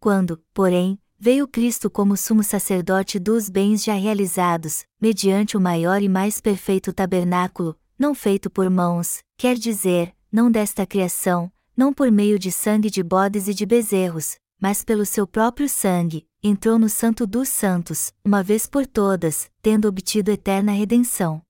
Quando, 0.00 0.42
porém, 0.52 0.98
veio 1.24 1.48
Cristo 1.48 1.88
como 1.88 2.18
sumo 2.18 2.42
sacerdote 2.42 3.18
dos 3.18 3.48
bens 3.48 3.82
já 3.82 3.94
realizados, 3.94 4.84
mediante 5.00 5.56
o 5.56 5.60
maior 5.60 6.02
e 6.02 6.06
mais 6.06 6.38
perfeito 6.38 6.92
tabernáculo, 6.92 7.74
não 7.98 8.14
feito 8.14 8.50
por 8.50 8.68
mãos, 8.68 9.22
quer 9.38 9.56
dizer, 9.56 10.14
não 10.30 10.50
desta 10.50 10.84
criação, 10.84 11.50
não 11.74 11.94
por 11.94 12.12
meio 12.12 12.38
de 12.38 12.52
sangue 12.52 12.90
de 12.90 13.02
bodes 13.02 13.48
e 13.48 13.54
de 13.54 13.64
bezerros, 13.64 14.36
mas 14.60 14.84
pelo 14.84 15.06
seu 15.06 15.26
próprio 15.26 15.66
sangue, 15.66 16.26
entrou 16.42 16.78
no 16.78 16.90
Santo 16.90 17.26
dos 17.26 17.48
Santos, 17.48 18.12
uma 18.22 18.42
vez 18.42 18.66
por 18.66 18.86
todas, 18.86 19.50
tendo 19.62 19.88
obtido 19.88 20.30
eterna 20.30 20.72
redenção. 20.72 21.40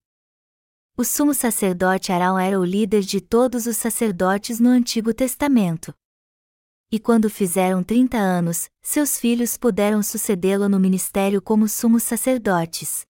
O 0.97 1.03
sumo 1.03 1.35
sacerdote 1.35 2.13
Arão 2.13 2.39
era 2.39 2.61
o 2.61 2.65
líder 2.65 3.01
de 3.01 3.21
todos 3.21 3.67
os 3.67 3.77
sacerdotes 3.77 4.61
no 4.61 4.69
Antigo 4.69 5.13
Testamento 5.13 5.93
e 6.95 6.99
quando 7.01 7.29
fizeram 7.29 7.83
trinta 7.83 8.19
anos, 8.19 8.69
seus 8.81 9.19
filhos 9.19 9.57
puderam 9.57 10.01
sucedê-lo 10.01 10.69
no 10.69 10.79
ministério 10.79 11.43
como 11.43 11.67
sumos 11.67 12.05
sacerdotes. 12.05 13.05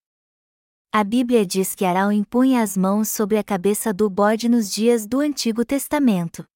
A 0.90 1.04
Bíblia 1.04 1.44
diz 1.44 1.74
que 1.74 1.84
Arão 1.84 2.10
impunha 2.10 2.62
as 2.62 2.78
mãos 2.78 3.10
sobre 3.10 3.36
a 3.36 3.44
cabeça 3.44 3.92
do 3.92 4.08
bode 4.08 4.48
nos 4.48 4.72
dias 4.72 5.06
do 5.06 5.20
Antigo 5.20 5.66
Testamento. 5.66 6.46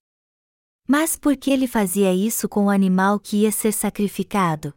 Mas 0.88 1.17
por 1.17 1.37
que 1.37 1.51
ele 1.51 1.67
fazia 1.67 2.14
isso 2.14 2.49
com 2.49 2.64
o 2.64 2.71
animal 2.71 3.21
que 3.21 3.43
ia 3.43 3.53
ser 3.53 3.73
sacrificado? 3.73 4.73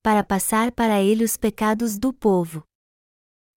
Para 0.00 0.22
passar 0.22 0.70
para 0.70 1.02
ele 1.02 1.24
os 1.24 1.36
pecados 1.36 1.98
do 1.98 2.12
povo 2.12 2.67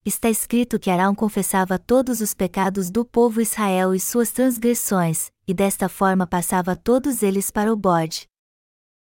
está 0.03 0.29
escrito 0.29 0.79
que 0.79 0.89
Arão 0.89 1.13
confessava 1.13 1.77
todos 1.77 2.21
os 2.21 2.33
pecados 2.33 2.89
do 2.89 3.05
povo 3.05 3.39
Israel 3.39 3.93
e 3.93 3.99
suas 3.99 4.31
transgressões, 4.31 5.31
e 5.47 5.53
desta 5.53 5.87
forma 5.87 6.25
passava 6.25 6.75
todos 6.75 7.21
eles 7.21 7.51
para 7.51 7.71
o 7.71 7.75
bode. 7.75 8.27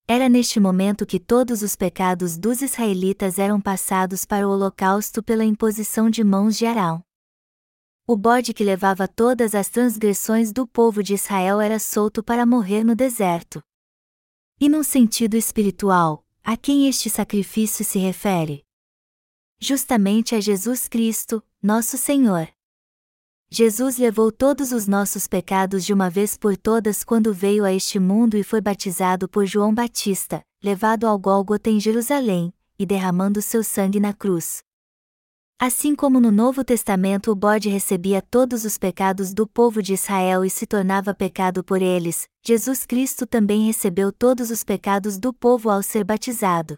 Era 0.05 0.27
neste 0.27 0.59
momento 0.59 1.05
que 1.05 1.19
todos 1.19 1.61
os 1.61 1.77
pecados 1.77 2.37
dos 2.37 2.61
israelitas 2.61 3.39
eram 3.39 3.61
passados 3.61 4.25
para 4.25 4.45
o 4.45 4.51
holocausto 4.51 5.23
pela 5.23 5.45
imposição 5.45 6.09
de 6.09 6.21
mãos 6.23 6.57
de 6.57 6.65
Arão. 6.65 7.01
O 8.05 8.17
bode 8.17 8.53
que 8.53 8.65
levava 8.65 9.07
todas 9.07 9.55
as 9.55 9.69
transgressões 9.69 10.51
do 10.51 10.67
povo 10.67 11.01
de 11.01 11.13
Israel 11.13 11.61
era 11.61 11.79
solto 11.79 12.21
para 12.21 12.45
morrer 12.45 12.83
no 12.83 12.93
deserto. 12.93 13.63
E 14.59 14.67
num 14.67 14.83
sentido 14.83 15.37
espiritual, 15.37 16.25
a 16.43 16.57
quem 16.57 16.89
este 16.89 17.09
sacrifício 17.09 17.85
se 17.85 17.97
refere? 17.97 18.65
Justamente 19.65 20.35
a 20.35 20.41
Jesus 20.41 20.89
Cristo, 20.89 21.41
nosso 21.61 21.97
Senhor. 21.97 22.49
Jesus 23.49 23.97
levou 23.97 24.29
todos 24.29 24.73
os 24.73 24.87
nossos 24.87 25.25
pecados 25.25 25.85
de 25.85 25.93
uma 25.93 26.09
vez 26.09 26.35
por 26.35 26.57
todas 26.57 27.01
quando 27.01 27.33
veio 27.33 27.63
a 27.63 27.71
este 27.71 27.97
mundo 27.97 28.35
e 28.35 28.43
foi 28.43 28.59
batizado 28.59 29.25
por 29.29 29.45
João 29.45 29.73
Batista, 29.73 30.43
levado 30.61 31.07
ao 31.07 31.17
Gólgota 31.17 31.69
em 31.69 31.79
Jerusalém, 31.79 32.53
e 32.77 32.85
derramando 32.85 33.41
seu 33.41 33.63
sangue 33.63 34.01
na 34.01 34.11
cruz. 34.11 34.61
Assim 35.57 35.95
como 35.95 36.19
no 36.19 36.29
Novo 36.29 36.61
Testamento 36.65 37.31
o 37.31 37.35
bode 37.35 37.69
recebia 37.69 38.21
todos 38.21 38.65
os 38.65 38.77
pecados 38.77 39.33
do 39.33 39.47
povo 39.47 39.81
de 39.81 39.93
Israel 39.93 40.43
e 40.43 40.49
se 40.49 40.67
tornava 40.67 41.13
pecado 41.13 41.63
por 41.63 41.81
eles, 41.81 42.27
Jesus 42.45 42.85
Cristo 42.85 43.25
também 43.25 43.65
recebeu 43.65 44.11
todos 44.11 44.51
os 44.51 44.61
pecados 44.61 45.17
do 45.17 45.33
povo 45.33 45.69
ao 45.69 45.81
ser 45.81 46.03
batizado. 46.03 46.77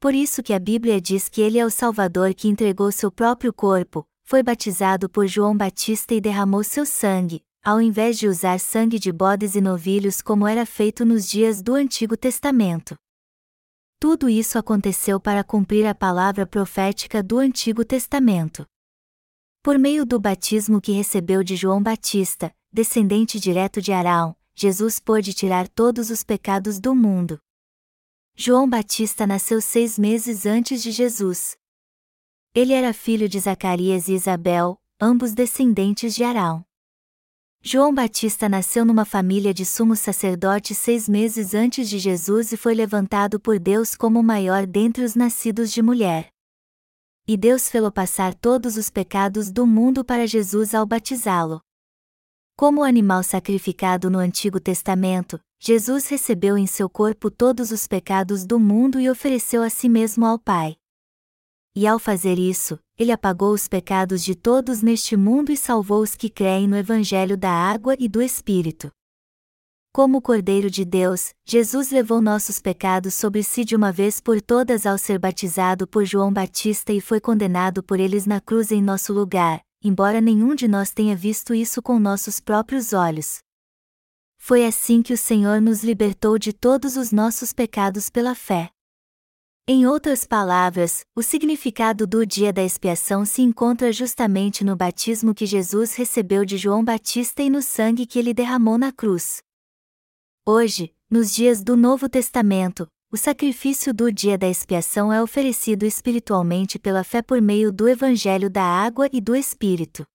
Por 0.00 0.14
isso 0.14 0.44
que 0.44 0.52
a 0.52 0.58
Bíblia 0.60 1.00
diz 1.00 1.28
que 1.28 1.40
ele 1.40 1.58
é 1.58 1.66
o 1.66 1.70
Salvador 1.70 2.32
que 2.32 2.46
entregou 2.46 2.92
seu 2.92 3.10
próprio 3.10 3.52
corpo, 3.52 4.06
foi 4.22 4.44
batizado 4.44 5.08
por 5.08 5.26
João 5.26 5.56
Batista 5.56 6.14
e 6.14 6.20
derramou 6.20 6.62
seu 6.62 6.86
sangue, 6.86 7.42
ao 7.64 7.80
invés 7.80 8.16
de 8.16 8.28
usar 8.28 8.60
sangue 8.60 8.98
de 8.98 9.10
bodes 9.10 9.56
e 9.56 9.60
novilhos 9.60 10.22
como 10.22 10.46
era 10.46 10.64
feito 10.64 11.04
nos 11.04 11.28
dias 11.28 11.60
do 11.60 11.74
Antigo 11.74 12.16
Testamento. 12.16 12.94
Tudo 13.98 14.28
isso 14.28 14.56
aconteceu 14.56 15.18
para 15.18 15.42
cumprir 15.42 15.84
a 15.84 15.94
palavra 15.94 16.46
profética 16.46 17.20
do 17.20 17.38
Antigo 17.38 17.84
Testamento. 17.84 18.64
Por 19.64 19.76
meio 19.76 20.06
do 20.06 20.20
batismo 20.20 20.80
que 20.80 20.92
recebeu 20.92 21.42
de 21.42 21.56
João 21.56 21.82
Batista, 21.82 22.54
descendente 22.72 23.40
direto 23.40 23.82
de 23.82 23.90
Arão, 23.90 24.36
Jesus 24.54 25.00
pôde 25.00 25.34
tirar 25.34 25.66
todos 25.66 26.10
os 26.10 26.22
pecados 26.22 26.78
do 26.78 26.94
mundo. 26.94 27.40
João 28.40 28.70
Batista 28.70 29.26
nasceu 29.26 29.60
seis 29.60 29.98
meses 29.98 30.46
antes 30.46 30.80
de 30.80 30.92
Jesus. 30.92 31.56
Ele 32.54 32.72
era 32.72 32.92
filho 32.92 33.28
de 33.28 33.40
Zacarias 33.40 34.06
e 34.06 34.12
Isabel, 34.12 34.80
ambos 35.00 35.34
descendentes 35.34 36.14
de 36.14 36.22
Arão. 36.22 36.64
João 37.60 37.92
Batista 37.92 38.48
nasceu 38.48 38.84
numa 38.84 39.04
família 39.04 39.52
de 39.52 39.64
sumos 39.64 39.98
sacerdotes 39.98 40.78
seis 40.78 41.08
meses 41.08 41.52
antes 41.52 41.90
de 41.90 41.98
Jesus 41.98 42.52
e 42.52 42.56
foi 42.56 42.76
levantado 42.76 43.40
por 43.40 43.58
Deus 43.58 43.96
como 43.96 44.20
o 44.20 44.22
maior 44.22 44.68
dentre 44.68 45.02
os 45.02 45.16
nascidos 45.16 45.72
de 45.72 45.82
mulher. 45.82 46.32
E 47.26 47.36
Deus 47.36 47.68
fê-lo 47.68 47.90
passar 47.90 48.36
todos 48.36 48.76
os 48.76 48.88
pecados 48.88 49.50
do 49.50 49.66
mundo 49.66 50.04
para 50.04 50.28
Jesus 50.28 50.76
ao 50.76 50.86
batizá-lo. 50.86 51.60
Como 52.56 52.82
o 52.82 52.84
animal 52.84 53.24
sacrificado 53.24 54.08
no 54.08 54.20
Antigo 54.20 54.60
Testamento, 54.60 55.40
Jesus 55.58 56.06
recebeu 56.08 56.56
em 56.56 56.66
seu 56.66 56.88
corpo 56.88 57.30
todos 57.30 57.70
os 57.70 57.86
pecados 57.86 58.44
do 58.44 58.58
mundo 58.58 59.00
e 59.00 59.10
ofereceu 59.10 59.62
a 59.62 59.70
si 59.70 59.88
mesmo 59.88 60.24
ao 60.24 60.38
Pai 60.38 60.76
e 61.78 61.86
ao 61.86 61.96
fazer 62.00 62.40
isso, 62.40 62.76
ele 62.98 63.12
apagou 63.12 63.52
os 63.52 63.68
pecados 63.68 64.24
de 64.24 64.34
todos 64.34 64.82
neste 64.82 65.16
mundo 65.16 65.52
e 65.52 65.56
salvou 65.56 66.02
os 66.02 66.16
que 66.16 66.28
creem 66.28 66.66
no 66.66 66.76
Evangelho 66.76 67.36
da 67.36 67.52
água 67.52 67.94
e 68.00 68.08
do 68.08 68.20
Espírito. 68.20 68.90
Como 69.92 70.20
Cordeiro 70.20 70.68
de 70.68 70.84
Deus, 70.84 71.32
Jesus 71.46 71.92
levou 71.92 72.20
nossos 72.20 72.58
pecados 72.58 73.14
sobre 73.14 73.44
si 73.44 73.64
de 73.64 73.76
uma 73.76 73.92
vez 73.92 74.20
por 74.20 74.42
todas 74.42 74.86
ao 74.86 74.98
ser 74.98 75.20
batizado 75.20 75.86
por 75.86 76.04
João 76.04 76.32
Batista 76.32 76.92
e 76.92 77.00
foi 77.00 77.20
condenado 77.20 77.80
por 77.80 78.00
eles 78.00 78.26
na 78.26 78.40
cruz 78.40 78.72
em 78.72 78.82
nosso 78.82 79.12
lugar, 79.12 79.60
embora 79.80 80.20
nenhum 80.20 80.56
de 80.56 80.66
nós 80.66 80.90
tenha 80.90 81.14
visto 81.14 81.54
isso 81.54 81.80
com 81.80 82.00
nossos 82.00 82.40
próprios 82.40 82.92
olhos. 82.92 83.38
Foi 84.38 84.64
assim 84.64 85.02
que 85.02 85.12
o 85.12 85.18
Senhor 85.18 85.60
nos 85.60 85.82
libertou 85.82 86.38
de 86.38 86.52
todos 86.52 86.96
os 86.96 87.12
nossos 87.12 87.52
pecados 87.52 88.08
pela 88.08 88.34
fé. 88.34 88.70
Em 89.70 89.86
outras 89.86 90.24
palavras, 90.24 91.04
o 91.14 91.22
significado 91.22 92.06
do 92.06 92.24
dia 92.24 92.50
da 92.50 92.62
expiação 92.62 93.26
se 93.26 93.42
encontra 93.42 93.92
justamente 93.92 94.64
no 94.64 94.74
batismo 94.74 95.34
que 95.34 95.44
Jesus 95.44 95.94
recebeu 95.94 96.42
de 96.42 96.56
João 96.56 96.82
Batista 96.82 97.42
e 97.42 97.50
no 97.50 97.60
sangue 97.60 98.06
que 98.06 98.18
ele 98.18 98.32
derramou 98.32 98.78
na 98.78 98.90
cruz. 98.90 99.42
Hoje, 100.46 100.94
nos 101.10 101.34
dias 101.34 101.62
do 101.62 101.76
Novo 101.76 102.08
Testamento, 102.08 102.88
o 103.12 103.16
sacrifício 103.18 103.92
do 103.92 104.10
dia 104.10 104.38
da 104.38 104.48
expiação 104.48 105.12
é 105.12 105.22
oferecido 105.22 105.84
espiritualmente 105.84 106.78
pela 106.78 107.04
fé 107.04 107.20
por 107.20 107.40
meio 107.42 107.70
do 107.70 107.86
Evangelho 107.86 108.48
da 108.48 108.62
Água 108.62 109.10
e 109.12 109.20
do 109.20 109.36
Espírito. 109.36 110.06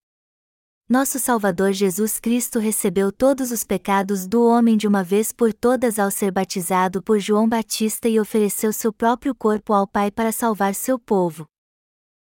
Nosso 0.89 1.17
Salvador 1.17 1.71
Jesus 1.71 2.19
Cristo 2.19 2.59
recebeu 2.59 3.09
todos 3.09 3.51
os 3.51 3.63
pecados 3.63 4.27
do 4.27 4.45
homem 4.45 4.75
de 4.75 4.85
uma 4.85 5.01
vez 5.01 5.31
por 5.31 5.53
todas 5.53 5.97
ao 5.97 6.11
ser 6.11 6.29
batizado 6.29 7.01
por 7.01 7.19
João 7.19 7.47
Batista 7.47 8.09
e 8.09 8.19
ofereceu 8.19 8.73
seu 8.73 8.91
próprio 8.91 9.33
corpo 9.33 9.71
ao 9.71 9.87
Pai 9.87 10.11
para 10.11 10.33
salvar 10.33 10.75
seu 10.75 10.99
povo. 10.99 11.47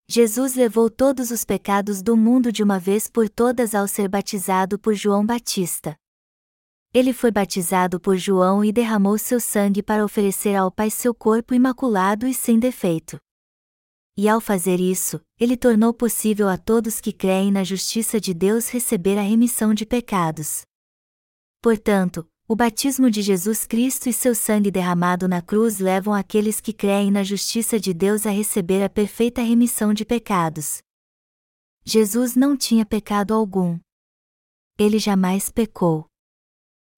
Jesus 0.09 0.55
levou 0.55 0.89
todos 0.89 1.33
os 1.33 1.45
pecados 1.45 2.01
do 2.01 2.17
mundo 2.17 2.53
de 2.53 2.63
uma 2.63 2.79
vez 2.79 3.11
por 3.11 3.29
todas 3.29 3.75
ao 3.75 3.89
ser 3.89 4.09
batizado 4.09 4.79
por 4.79 4.95
João 4.95 5.27
Batista. 5.27 5.97
Ele 6.95 7.13
foi 7.13 7.33
batizado 7.33 7.99
por 7.99 8.17
João 8.17 8.65
e 8.65 8.71
derramou 8.71 9.19
seu 9.19 9.41
sangue 9.41 9.83
para 9.83 10.05
oferecer 10.05 10.55
ao 10.55 10.71
Pai 10.71 10.89
seu 10.89 11.13
corpo 11.13 11.53
imaculado 11.53 12.29
e 12.29 12.33
sem 12.33 12.61
defeito 12.61 13.19
e 14.17 14.29
ao 14.29 14.41
fazer 14.41 14.81
isso, 14.81 15.21
ele 15.39 15.57
tornou 15.57 15.93
possível 15.93 16.49
a 16.49 16.57
todos 16.57 17.01
que 17.01 17.13
creem 17.13 17.53
na 17.53 17.63
justiça 17.63 18.19
de 18.19 18.33
Deus 18.33 18.69
receber 18.71 19.19
a 19.19 19.23
remissão 19.23 19.75
de 19.75 19.85
pecados. 19.85 20.63
Portanto, 21.61 22.27
o 22.49 22.55
batismo 22.57 23.11
de 23.11 23.23
Jesus 23.23 23.67
Cristo 23.67 24.09
e 24.09 24.13
seu 24.13 24.35
sangue 24.35 24.71
derramado 24.71 25.27
na 25.27 25.43
cruz 25.43 25.81
levam 25.81 26.15
aqueles 26.15 26.61
que 26.61 26.73
creem 26.73 27.11
na 27.11 27.25
justiça 27.25 27.79
de 27.79 27.93
Deus 27.93 28.25
a 28.25 28.31
receber 28.31 28.83
a 28.85 28.89
perfeita 28.89 29.43
remissão 29.43 29.93
de 29.93 30.05
pecados. 30.05 30.79
Jesus 31.85 32.37
não 32.37 32.57
tinha 32.57 32.87
pecado 32.87 33.35
algum. 33.35 33.79
Ele 34.79 34.99
jamais 34.99 35.51
pecou. 35.51 36.07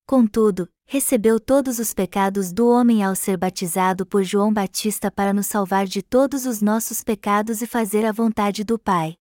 Contudo, 0.06 0.68
recebeu 0.90 1.38
todos 1.38 1.78
os 1.78 1.92
pecados 1.92 2.50
do 2.50 2.66
homem 2.66 3.04
ao 3.04 3.14
ser 3.14 3.36
batizado 3.36 4.06
por 4.06 4.24
João 4.24 4.50
Batista 4.50 5.10
para 5.10 5.34
nos 5.34 5.46
salvar 5.46 5.84
de 5.84 6.00
todos 6.00 6.46
os 6.46 6.62
nossos 6.62 7.04
pecados 7.04 7.60
e 7.60 7.66
fazer 7.66 8.06
a 8.06 8.10
vontade 8.10 8.64
do 8.64 8.78
Pai. 8.78 9.14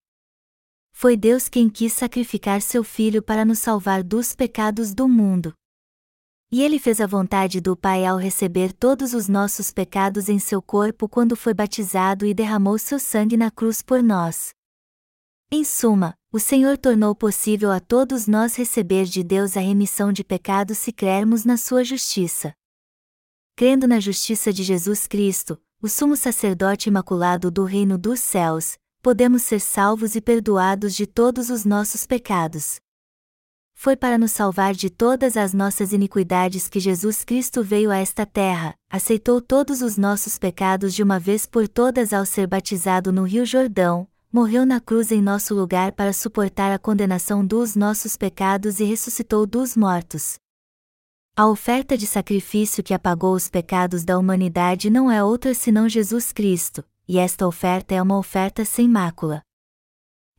Foi 0.94 1.18
Deus 1.18 1.50
quem 1.50 1.70
quis 1.70 1.92
sacrificar 1.92 2.62
seu 2.62 2.86
Filho 2.86 3.22
para 3.22 3.44
nos 3.44 3.60
salvar 3.60 4.02
dos 4.02 4.34
pecados 4.34 4.94
do 4.94 5.10
mundo. 5.10 5.54
E 6.50 6.64
ele 6.64 6.80
fez 6.80 7.02
a 7.02 7.06
vontade 7.06 7.60
do 7.60 7.76
Pai 7.76 8.06
ao 8.06 8.16
receber 8.16 8.72
todos 8.72 9.14
os 9.14 9.28
nossos 9.28 9.70
pecados 9.70 10.30
em 10.30 10.40
seu 10.40 10.62
corpo 10.62 11.10
quando 11.10 11.36
foi 11.36 11.54
batizado 11.54 12.26
e 12.26 12.34
derramou 12.34 12.78
seu 12.78 12.98
sangue 12.98 13.36
na 13.36 13.52
cruz 13.52 13.82
por 13.82 14.02
nós. 14.02 14.52
Em 15.52 15.66
suma, 15.66 16.14
o 16.38 16.40
Senhor 16.40 16.78
tornou 16.78 17.16
possível 17.16 17.72
a 17.72 17.80
todos 17.80 18.28
nós 18.28 18.56
receber 18.56 19.06
de 19.06 19.24
Deus 19.24 19.58
a 19.58 19.60
remissão 19.60 20.14
de 20.14 20.24
pecados 20.24 20.78
se 20.78 20.92
crermos 20.92 21.44
na 21.44 21.58
sua 21.58 21.84
justiça. 21.84 22.54
Crendo 23.56 23.88
na 23.88 24.00
justiça 24.00 24.54
de 24.54 24.62
Jesus 24.62 25.08
Cristo, 25.08 25.60
o 25.82 25.90
sumo 25.90 26.16
sacerdote 26.16 26.90
imaculado 26.90 27.50
do 27.50 27.64
reino 27.64 27.98
dos 27.98 28.20
céus, 28.20 28.78
podemos 29.02 29.42
ser 29.42 29.60
salvos 29.60 30.16
e 30.16 30.22
perdoados 30.22 30.94
de 30.94 31.08
todos 31.08 31.50
os 31.50 31.66
nossos 31.66 32.06
pecados. 32.06 32.76
Foi 33.74 33.96
para 33.96 34.20
nos 34.20 34.32
salvar 34.32 34.76
de 34.76 34.92
todas 34.92 35.36
as 35.36 35.56
nossas 35.56 35.92
iniquidades 35.92 36.70
que 36.70 36.80
Jesus 36.80 37.24
Cristo 37.24 37.64
veio 37.64 37.90
a 37.90 37.98
esta 37.98 38.28
terra, 38.28 38.76
aceitou 38.92 39.42
todos 39.42 39.82
os 39.82 39.98
nossos 39.98 40.38
pecados 40.38 40.94
de 40.94 41.02
uma 41.02 41.18
vez 41.18 41.48
por 41.48 41.68
todas 41.68 42.14
ao 42.14 42.28
ser 42.28 42.46
batizado 42.46 43.12
no 43.12 43.24
Rio 43.24 43.44
Jordão, 43.44 44.08
morreu 44.38 44.68
na 44.68 44.80
cruz 44.80 45.12
em 45.12 45.20
nosso 45.20 45.56
lugar 45.56 45.94
para 45.94 46.14
suportar 46.14 46.72
a 46.72 46.78
condenação 46.78 47.44
dos 47.44 47.76
nossos 47.76 48.16
pecados 48.16 48.80
e 48.80 48.84
ressuscitou 48.84 49.48
dos 49.48 49.76
mortos. 49.76 50.36
A 51.36 51.48
oferta 51.48 51.98
de 51.98 52.06
sacrifício 52.06 52.84
que 52.84 52.94
apagou 52.94 53.34
os 53.34 53.50
pecados 53.50 54.06
da 54.06 54.16
humanidade 54.16 54.92
não 54.92 55.10
é 55.10 55.24
outra 55.24 55.56
senão 55.56 55.90
Jesus 55.90 56.32
Cristo, 56.32 56.84
e 57.08 57.18
esta 57.18 57.48
oferta 57.48 57.96
é 57.96 58.02
uma 58.02 58.16
oferta 58.16 58.64
sem 58.64 58.88
mácula. 58.88 59.42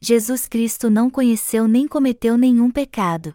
Jesus 0.01 0.47
Cristo 0.47 0.89
não 0.89 1.11
conheceu 1.11 1.67
nem 1.67 1.89
cometeu 1.89 2.39
nenhum 2.39 2.71
pecado 2.71 3.35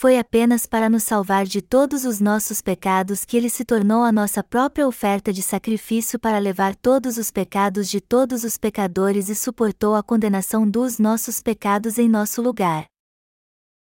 foi 0.00 0.18
apenas 0.18 0.64
para 0.64 0.88
nos 0.88 1.02
salvar 1.02 1.44
de 1.44 1.60
todos 1.60 2.06
os 2.06 2.20
nossos 2.20 2.62
pecados 2.62 3.22
que 3.22 3.36
ele 3.36 3.50
se 3.50 3.66
tornou 3.66 4.02
a 4.02 4.10
nossa 4.10 4.42
própria 4.42 4.88
oferta 4.88 5.30
de 5.30 5.42
sacrifício 5.42 6.18
para 6.18 6.38
levar 6.38 6.74
todos 6.74 7.18
os 7.18 7.30
pecados 7.30 7.86
de 7.86 8.00
todos 8.00 8.42
os 8.42 8.56
pecadores 8.56 9.28
e 9.28 9.34
suportou 9.34 9.94
a 9.94 10.02
condenação 10.02 10.66
dos 10.66 10.98
nossos 10.98 11.42
pecados 11.42 11.98
em 11.98 12.08
nosso 12.08 12.40
lugar. 12.40 12.86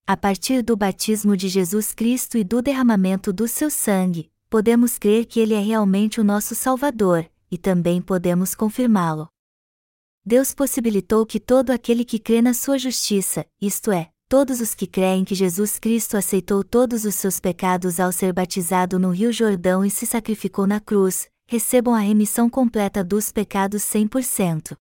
A 0.07 0.17
partir 0.17 0.63
do 0.63 0.75
batismo 0.75 1.37
de 1.37 1.51
Jesus 1.51 1.93
Cristo 1.93 2.39
e 2.39 2.45
do 2.45 2.63
derramamento 2.63 3.31
do 3.31 3.47
seu 3.47 3.69
sangue, 3.69 4.31
podemos 4.49 4.97
crer 4.97 5.27
que 5.27 5.39
ele 5.39 5.53
é 5.53 5.61
realmente 5.61 6.19
o 6.19 6.25
nosso 6.25 6.55
Salvador, 6.55 7.31
e 7.51 7.59
também 7.59 8.01
podemos 8.01 8.55
confirmá-lo. 8.55 9.29
Deus 10.25 10.55
possibilitou 10.55 11.27
que 11.27 11.39
todo 11.39 11.73
aquele 11.73 12.07
que 12.07 12.19
crê 12.19 12.41
na 12.41 12.55
sua 12.55 12.79
justiça, 12.79 13.45
isto 13.61 13.93
é, 13.93 14.11
todos 14.29 14.61
os 14.61 14.75
que 14.75 14.87
creem 14.87 15.25
que 15.25 15.35
Jesus 15.35 15.79
Cristo 15.79 16.17
aceitou 16.17 16.65
todos 16.65 17.05
os 17.05 17.15
seus 17.15 17.39
pecados 17.39 18.01
ao 18.01 18.11
ser 18.11 18.33
batizado 18.33 18.99
no 18.99 19.11
Rio 19.11 19.33
Jordão 19.33 19.85
e 19.85 19.91
se 19.91 20.05
sacrificou 20.05 20.67
na 20.67 20.81
cruz, 20.81 21.29
recebam 21.49 21.95
a 21.95 22.01
remissão 22.01 22.51
completa 22.51 23.05
dos 23.05 23.31
pecados 23.31 23.83
100%. 23.83 24.77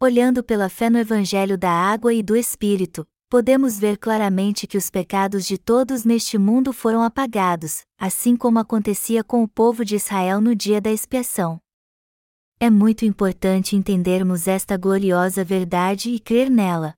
Olhando 0.00 0.44
pela 0.44 0.68
fé 0.68 0.88
no 0.88 0.98
Evangelho 0.98 1.58
da 1.58 1.70
Água 1.70 2.14
e 2.14 2.22
do 2.22 2.36
Espírito, 2.36 3.04
podemos 3.28 3.78
ver 3.78 3.96
claramente 3.96 4.66
que 4.66 4.78
os 4.78 4.90
pecados 4.90 5.44
de 5.44 5.58
todos 5.58 6.04
neste 6.04 6.38
mundo 6.38 6.72
foram 6.72 7.02
apagados, 7.02 7.82
assim 7.98 8.36
como 8.36 8.60
acontecia 8.60 9.24
com 9.24 9.42
o 9.42 9.48
povo 9.48 9.84
de 9.84 9.96
Israel 9.96 10.40
no 10.40 10.54
dia 10.54 10.80
da 10.80 10.92
expiação. 10.92 11.58
É 12.60 12.70
muito 12.70 13.04
importante 13.04 13.74
entendermos 13.74 14.46
esta 14.46 14.76
gloriosa 14.76 15.42
verdade 15.42 16.10
e 16.10 16.20
crer 16.20 16.48
nela. 16.48 16.94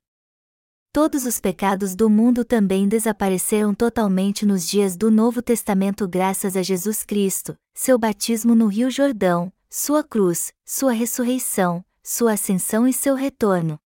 Todos 0.92 1.26
os 1.26 1.38
pecados 1.38 1.94
do 1.94 2.08
mundo 2.08 2.44
também 2.44 2.88
desapareceram 2.88 3.74
totalmente 3.74 4.46
nos 4.46 4.66
dias 4.66 4.96
do 4.96 5.10
Novo 5.10 5.42
Testamento 5.42 6.08
graças 6.08 6.56
a 6.56 6.62
Jesus 6.62 7.04
Cristo, 7.04 7.56
seu 7.74 7.98
batismo 7.98 8.54
no 8.54 8.66
Rio 8.66 8.90
Jordão, 8.90 9.52
sua 9.68 10.02
cruz, 10.02 10.52
sua 10.64 10.92
ressurreição, 10.92 11.84
sua 12.02 12.32
ascensão 12.32 12.88
e 12.88 12.92
seu 12.92 13.14
retorno. 13.14 13.78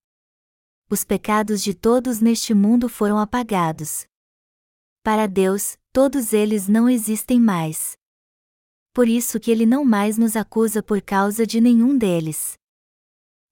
Os 0.88 1.02
pecados 1.02 1.60
de 1.62 1.74
todos 1.74 2.20
neste 2.20 2.54
mundo 2.54 2.88
foram 2.88 3.18
apagados. 3.18 4.06
Para 5.02 5.26
Deus, 5.26 5.76
todos 5.92 6.32
eles 6.32 6.68
não 6.68 6.88
existem 6.88 7.40
mais. 7.40 7.96
Por 8.92 9.08
isso 9.08 9.40
que 9.40 9.50
ele 9.50 9.66
não 9.66 9.84
mais 9.84 10.16
nos 10.16 10.36
acusa 10.36 10.82
por 10.82 11.02
causa 11.02 11.44
de 11.44 11.60
nenhum 11.60 11.98
deles. 11.98 12.54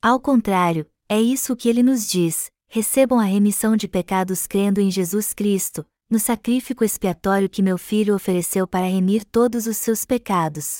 Ao 0.00 0.20
contrário, 0.20 0.88
é 1.08 1.20
isso 1.20 1.56
que 1.56 1.68
ele 1.68 1.82
nos 1.82 2.06
diz: 2.08 2.50
recebam 2.72 3.18
a 3.18 3.24
remissão 3.24 3.76
de 3.76 3.88
pecados 3.88 4.46
crendo 4.46 4.80
em 4.80 4.92
Jesus 4.92 5.34
Cristo, 5.34 5.84
no 6.08 6.20
sacrifício 6.20 6.84
expiatório 6.84 7.50
que 7.50 7.62
meu 7.62 7.76
filho 7.76 8.14
ofereceu 8.14 8.64
para 8.64 8.86
remir 8.86 9.24
todos 9.24 9.66
os 9.66 9.76
seus 9.76 10.04
pecados. 10.04 10.78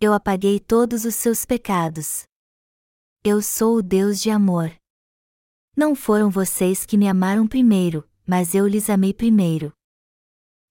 Eu 0.00 0.12
apaguei 0.12 0.58
todos 0.58 1.04
os 1.04 1.14
seus 1.14 1.44
pecados. 1.44 2.24
Eu 3.22 3.40
sou 3.40 3.76
o 3.76 3.82
Deus 3.82 4.20
de 4.20 4.30
amor. 4.30 4.74
Não 5.76 5.94
foram 5.94 6.28
vocês 6.28 6.84
que 6.84 6.98
me 6.98 7.06
amaram 7.06 7.46
primeiro, 7.46 8.08
mas 8.26 8.52
eu 8.52 8.66
lhes 8.66 8.90
amei 8.90 9.14
primeiro. 9.14 9.72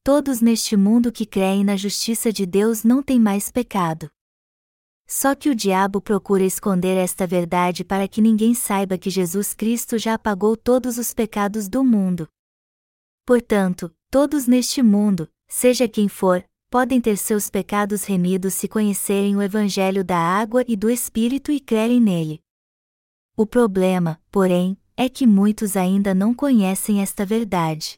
Todos 0.04 0.42
neste 0.42 0.76
mundo 0.76 1.14
que 1.14 1.26
creem 1.26 1.64
na 1.64 1.78
justiça 1.78 2.34
de 2.34 2.46
Deus 2.46 2.84
não 2.84 3.02
têm 3.02 3.20
mais 3.20 3.50
pecado. 3.50 4.10
Só 5.12 5.34
que 5.34 5.50
o 5.50 5.56
diabo 5.56 6.00
procura 6.00 6.44
esconder 6.44 6.96
esta 6.96 7.26
verdade 7.26 7.84
para 7.84 8.08
que 8.08 8.22
ninguém 8.22 8.54
saiba 8.54 8.96
que 8.96 9.10
Jesus 9.10 9.56
Cristo 9.56 9.98
já 9.98 10.14
apagou 10.14 10.56
todos 10.56 11.00
os 11.00 11.16
pecados 11.16 11.68
do 11.68 11.84
mundo. 11.84 12.30
Portanto, 13.26 13.92
todos 14.12 14.46
neste 14.46 14.84
mundo, 14.84 15.28
seja 15.48 15.88
quem 15.88 16.08
for, 16.08 16.48
podem 16.70 17.02
ter 17.02 17.18
seus 17.18 17.50
pecados 17.50 18.04
remidos 18.04 18.54
se 18.54 18.68
conhecerem 18.68 19.36
o 19.36 19.42
Evangelho 19.42 20.04
da 20.04 20.16
água 20.16 20.64
e 20.68 20.76
do 20.76 20.92
Espírito 20.92 21.52
e 21.52 21.60
crerem 21.60 22.00
nele. 22.00 22.40
O 23.36 23.48
problema, 23.48 24.22
porém, 24.30 24.78
é 24.96 25.10
que 25.10 25.26
muitos 25.26 25.76
ainda 25.76 26.14
não 26.14 26.36
conhecem 26.36 27.02
esta 27.02 27.26
verdade. 27.26 27.98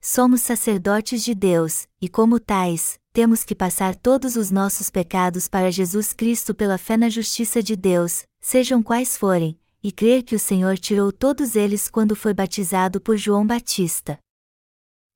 Somos 0.00 0.42
sacerdotes 0.42 1.24
de 1.24 1.34
Deus, 1.34 1.88
e 2.00 2.08
como 2.08 2.38
tais, 2.38 3.00
temos 3.14 3.44
que 3.44 3.54
passar 3.54 3.94
todos 3.94 4.34
os 4.34 4.50
nossos 4.50 4.90
pecados 4.90 5.46
para 5.46 5.70
Jesus 5.70 6.12
Cristo 6.12 6.52
pela 6.52 6.76
fé 6.76 6.96
na 6.96 7.08
justiça 7.08 7.62
de 7.62 7.76
Deus, 7.76 8.24
sejam 8.40 8.82
quais 8.82 9.16
forem, 9.16 9.56
e 9.80 9.92
crer 9.92 10.24
que 10.24 10.34
o 10.34 10.38
Senhor 10.38 10.76
tirou 10.76 11.12
todos 11.12 11.54
eles 11.54 11.88
quando 11.88 12.16
foi 12.16 12.34
batizado 12.34 13.00
por 13.00 13.16
João 13.16 13.46
Batista. 13.46 14.18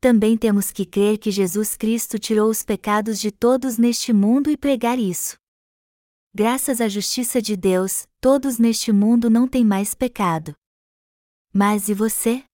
Também 0.00 0.38
temos 0.38 0.70
que 0.70 0.86
crer 0.86 1.18
que 1.18 1.32
Jesus 1.32 1.76
Cristo 1.76 2.20
tirou 2.20 2.48
os 2.48 2.62
pecados 2.62 3.18
de 3.18 3.32
todos 3.32 3.78
neste 3.78 4.12
mundo 4.12 4.48
e 4.48 4.56
pregar 4.56 4.96
isso. 4.96 5.36
Graças 6.32 6.80
à 6.80 6.88
justiça 6.88 7.42
de 7.42 7.56
Deus, 7.56 8.06
todos 8.20 8.60
neste 8.60 8.92
mundo 8.92 9.28
não 9.28 9.48
têm 9.48 9.64
mais 9.64 9.92
pecado. 9.92 10.54
Mas 11.52 11.88
e 11.88 11.94
você? 11.94 12.44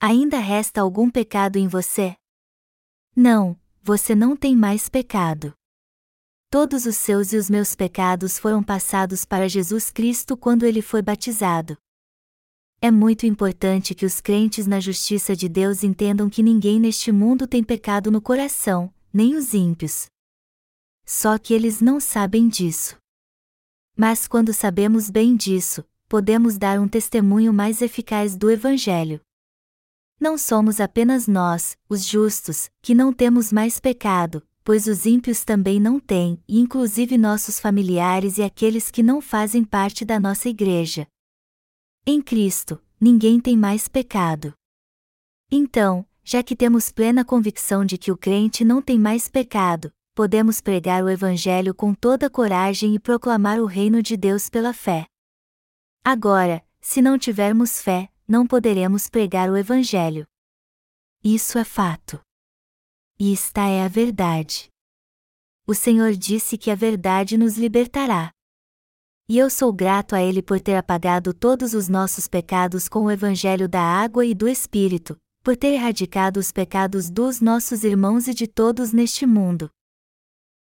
Ainda 0.00 0.38
resta 0.38 0.80
algum 0.80 1.10
pecado 1.10 1.58
em 1.58 1.68
você? 1.68 2.16
Não, 3.14 3.58
você 3.86 4.16
não 4.16 4.36
tem 4.36 4.56
mais 4.56 4.88
pecado. 4.88 5.54
Todos 6.50 6.86
os 6.86 6.96
seus 6.96 7.32
e 7.32 7.36
os 7.36 7.48
meus 7.48 7.76
pecados 7.76 8.36
foram 8.36 8.60
passados 8.60 9.24
para 9.24 9.48
Jesus 9.48 9.92
Cristo 9.92 10.36
quando 10.36 10.66
ele 10.66 10.82
foi 10.82 11.00
batizado. 11.00 11.78
É 12.80 12.90
muito 12.90 13.26
importante 13.26 13.94
que 13.94 14.04
os 14.04 14.20
crentes 14.20 14.66
na 14.66 14.80
justiça 14.80 15.36
de 15.36 15.48
Deus 15.48 15.84
entendam 15.84 16.28
que 16.28 16.42
ninguém 16.42 16.80
neste 16.80 17.12
mundo 17.12 17.46
tem 17.46 17.62
pecado 17.62 18.10
no 18.10 18.20
coração, 18.20 18.92
nem 19.12 19.36
os 19.36 19.54
ímpios. 19.54 20.06
Só 21.04 21.38
que 21.38 21.54
eles 21.54 21.80
não 21.80 22.00
sabem 22.00 22.48
disso. 22.48 22.96
Mas 23.96 24.26
quando 24.26 24.52
sabemos 24.52 25.10
bem 25.10 25.36
disso, 25.36 25.84
podemos 26.08 26.58
dar 26.58 26.80
um 26.80 26.88
testemunho 26.88 27.52
mais 27.52 27.80
eficaz 27.80 28.34
do 28.36 28.50
Evangelho. 28.50 29.20
Não 30.18 30.38
somos 30.38 30.80
apenas 30.80 31.28
nós, 31.28 31.76
os 31.88 32.04
justos, 32.04 32.70
que 32.80 32.94
não 32.94 33.12
temos 33.12 33.52
mais 33.52 33.78
pecado, 33.78 34.42
pois 34.64 34.86
os 34.86 35.04
ímpios 35.04 35.44
também 35.44 35.78
não 35.78 36.00
têm, 36.00 36.42
e 36.48 36.58
inclusive 36.58 37.18
nossos 37.18 37.60
familiares 37.60 38.38
e 38.38 38.42
aqueles 38.42 38.90
que 38.90 39.02
não 39.02 39.20
fazem 39.20 39.62
parte 39.62 40.04
da 40.04 40.18
nossa 40.18 40.48
igreja. 40.48 41.06
Em 42.06 42.22
Cristo, 42.22 42.82
ninguém 43.00 43.38
tem 43.38 43.56
mais 43.56 43.88
pecado. 43.88 44.54
Então, 45.50 46.06
já 46.24 46.42
que 46.42 46.56
temos 46.56 46.90
plena 46.90 47.24
convicção 47.24 47.84
de 47.84 47.98
que 47.98 48.10
o 48.10 48.16
crente 48.16 48.64
não 48.64 48.82
tem 48.82 48.98
mais 48.98 49.28
pecado, 49.28 49.92
podemos 50.14 50.60
pregar 50.60 51.04
o 51.04 51.10
Evangelho 51.10 51.74
com 51.74 51.92
toda 51.92 52.30
coragem 52.30 52.94
e 52.94 52.98
proclamar 52.98 53.60
o 53.60 53.66
reino 53.66 54.02
de 54.02 54.16
Deus 54.16 54.48
pela 54.48 54.72
fé. 54.72 55.06
Agora, 56.02 56.64
se 56.80 57.02
não 57.02 57.18
tivermos 57.18 57.82
fé, 57.82 58.08
não 58.26 58.46
poderemos 58.46 59.08
pregar 59.08 59.50
o 59.50 59.56
Evangelho. 59.56 60.26
Isso 61.22 61.58
é 61.58 61.64
fato. 61.64 62.20
E 63.18 63.32
esta 63.32 63.66
é 63.68 63.84
a 63.84 63.88
verdade. 63.88 64.68
O 65.66 65.74
Senhor 65.74 66.12
disse 66.12 66.58
que 66.58 66.70
a 66.70 66.74
verdade 66.74 67.36
nos 67.36 67.56
libertará. 67.56 68.30
E 69.28 69.38
eu 69.38 69.50
sou 69.50 69.72
grato 69.72 70.14
a 70.14 70.22
Ele 70.22 70.42
por 70.42 70.60
ter 70.60 70.76
apagado 70.76 71.34
todos 71.34 71.74
os 71.74 71.88
nossos 71.88 72.28
pecados 72.28 72.88
com 72.88 73.04
o 73.04 73.10
Evangelho 73.10 73.68
da 73.68 73.80
água 73.80 74.24
e 74.24 74.34
do 74.34 74.48
Espírito, 74.48 75.16
por 75.42 75.56
ter 75.56 75.72
erradicado 75.74 76.38
os 76.38 76.52
pecados 76.52 77.10
dos 77.10 77.40
nossos 77.40 77.82
irmãos 77.82 78.28
e 78.28 78.34
de 78.34 78.46
todos 78.46 78.92
neste 78.92 79.26
mundo. 79.26 79.70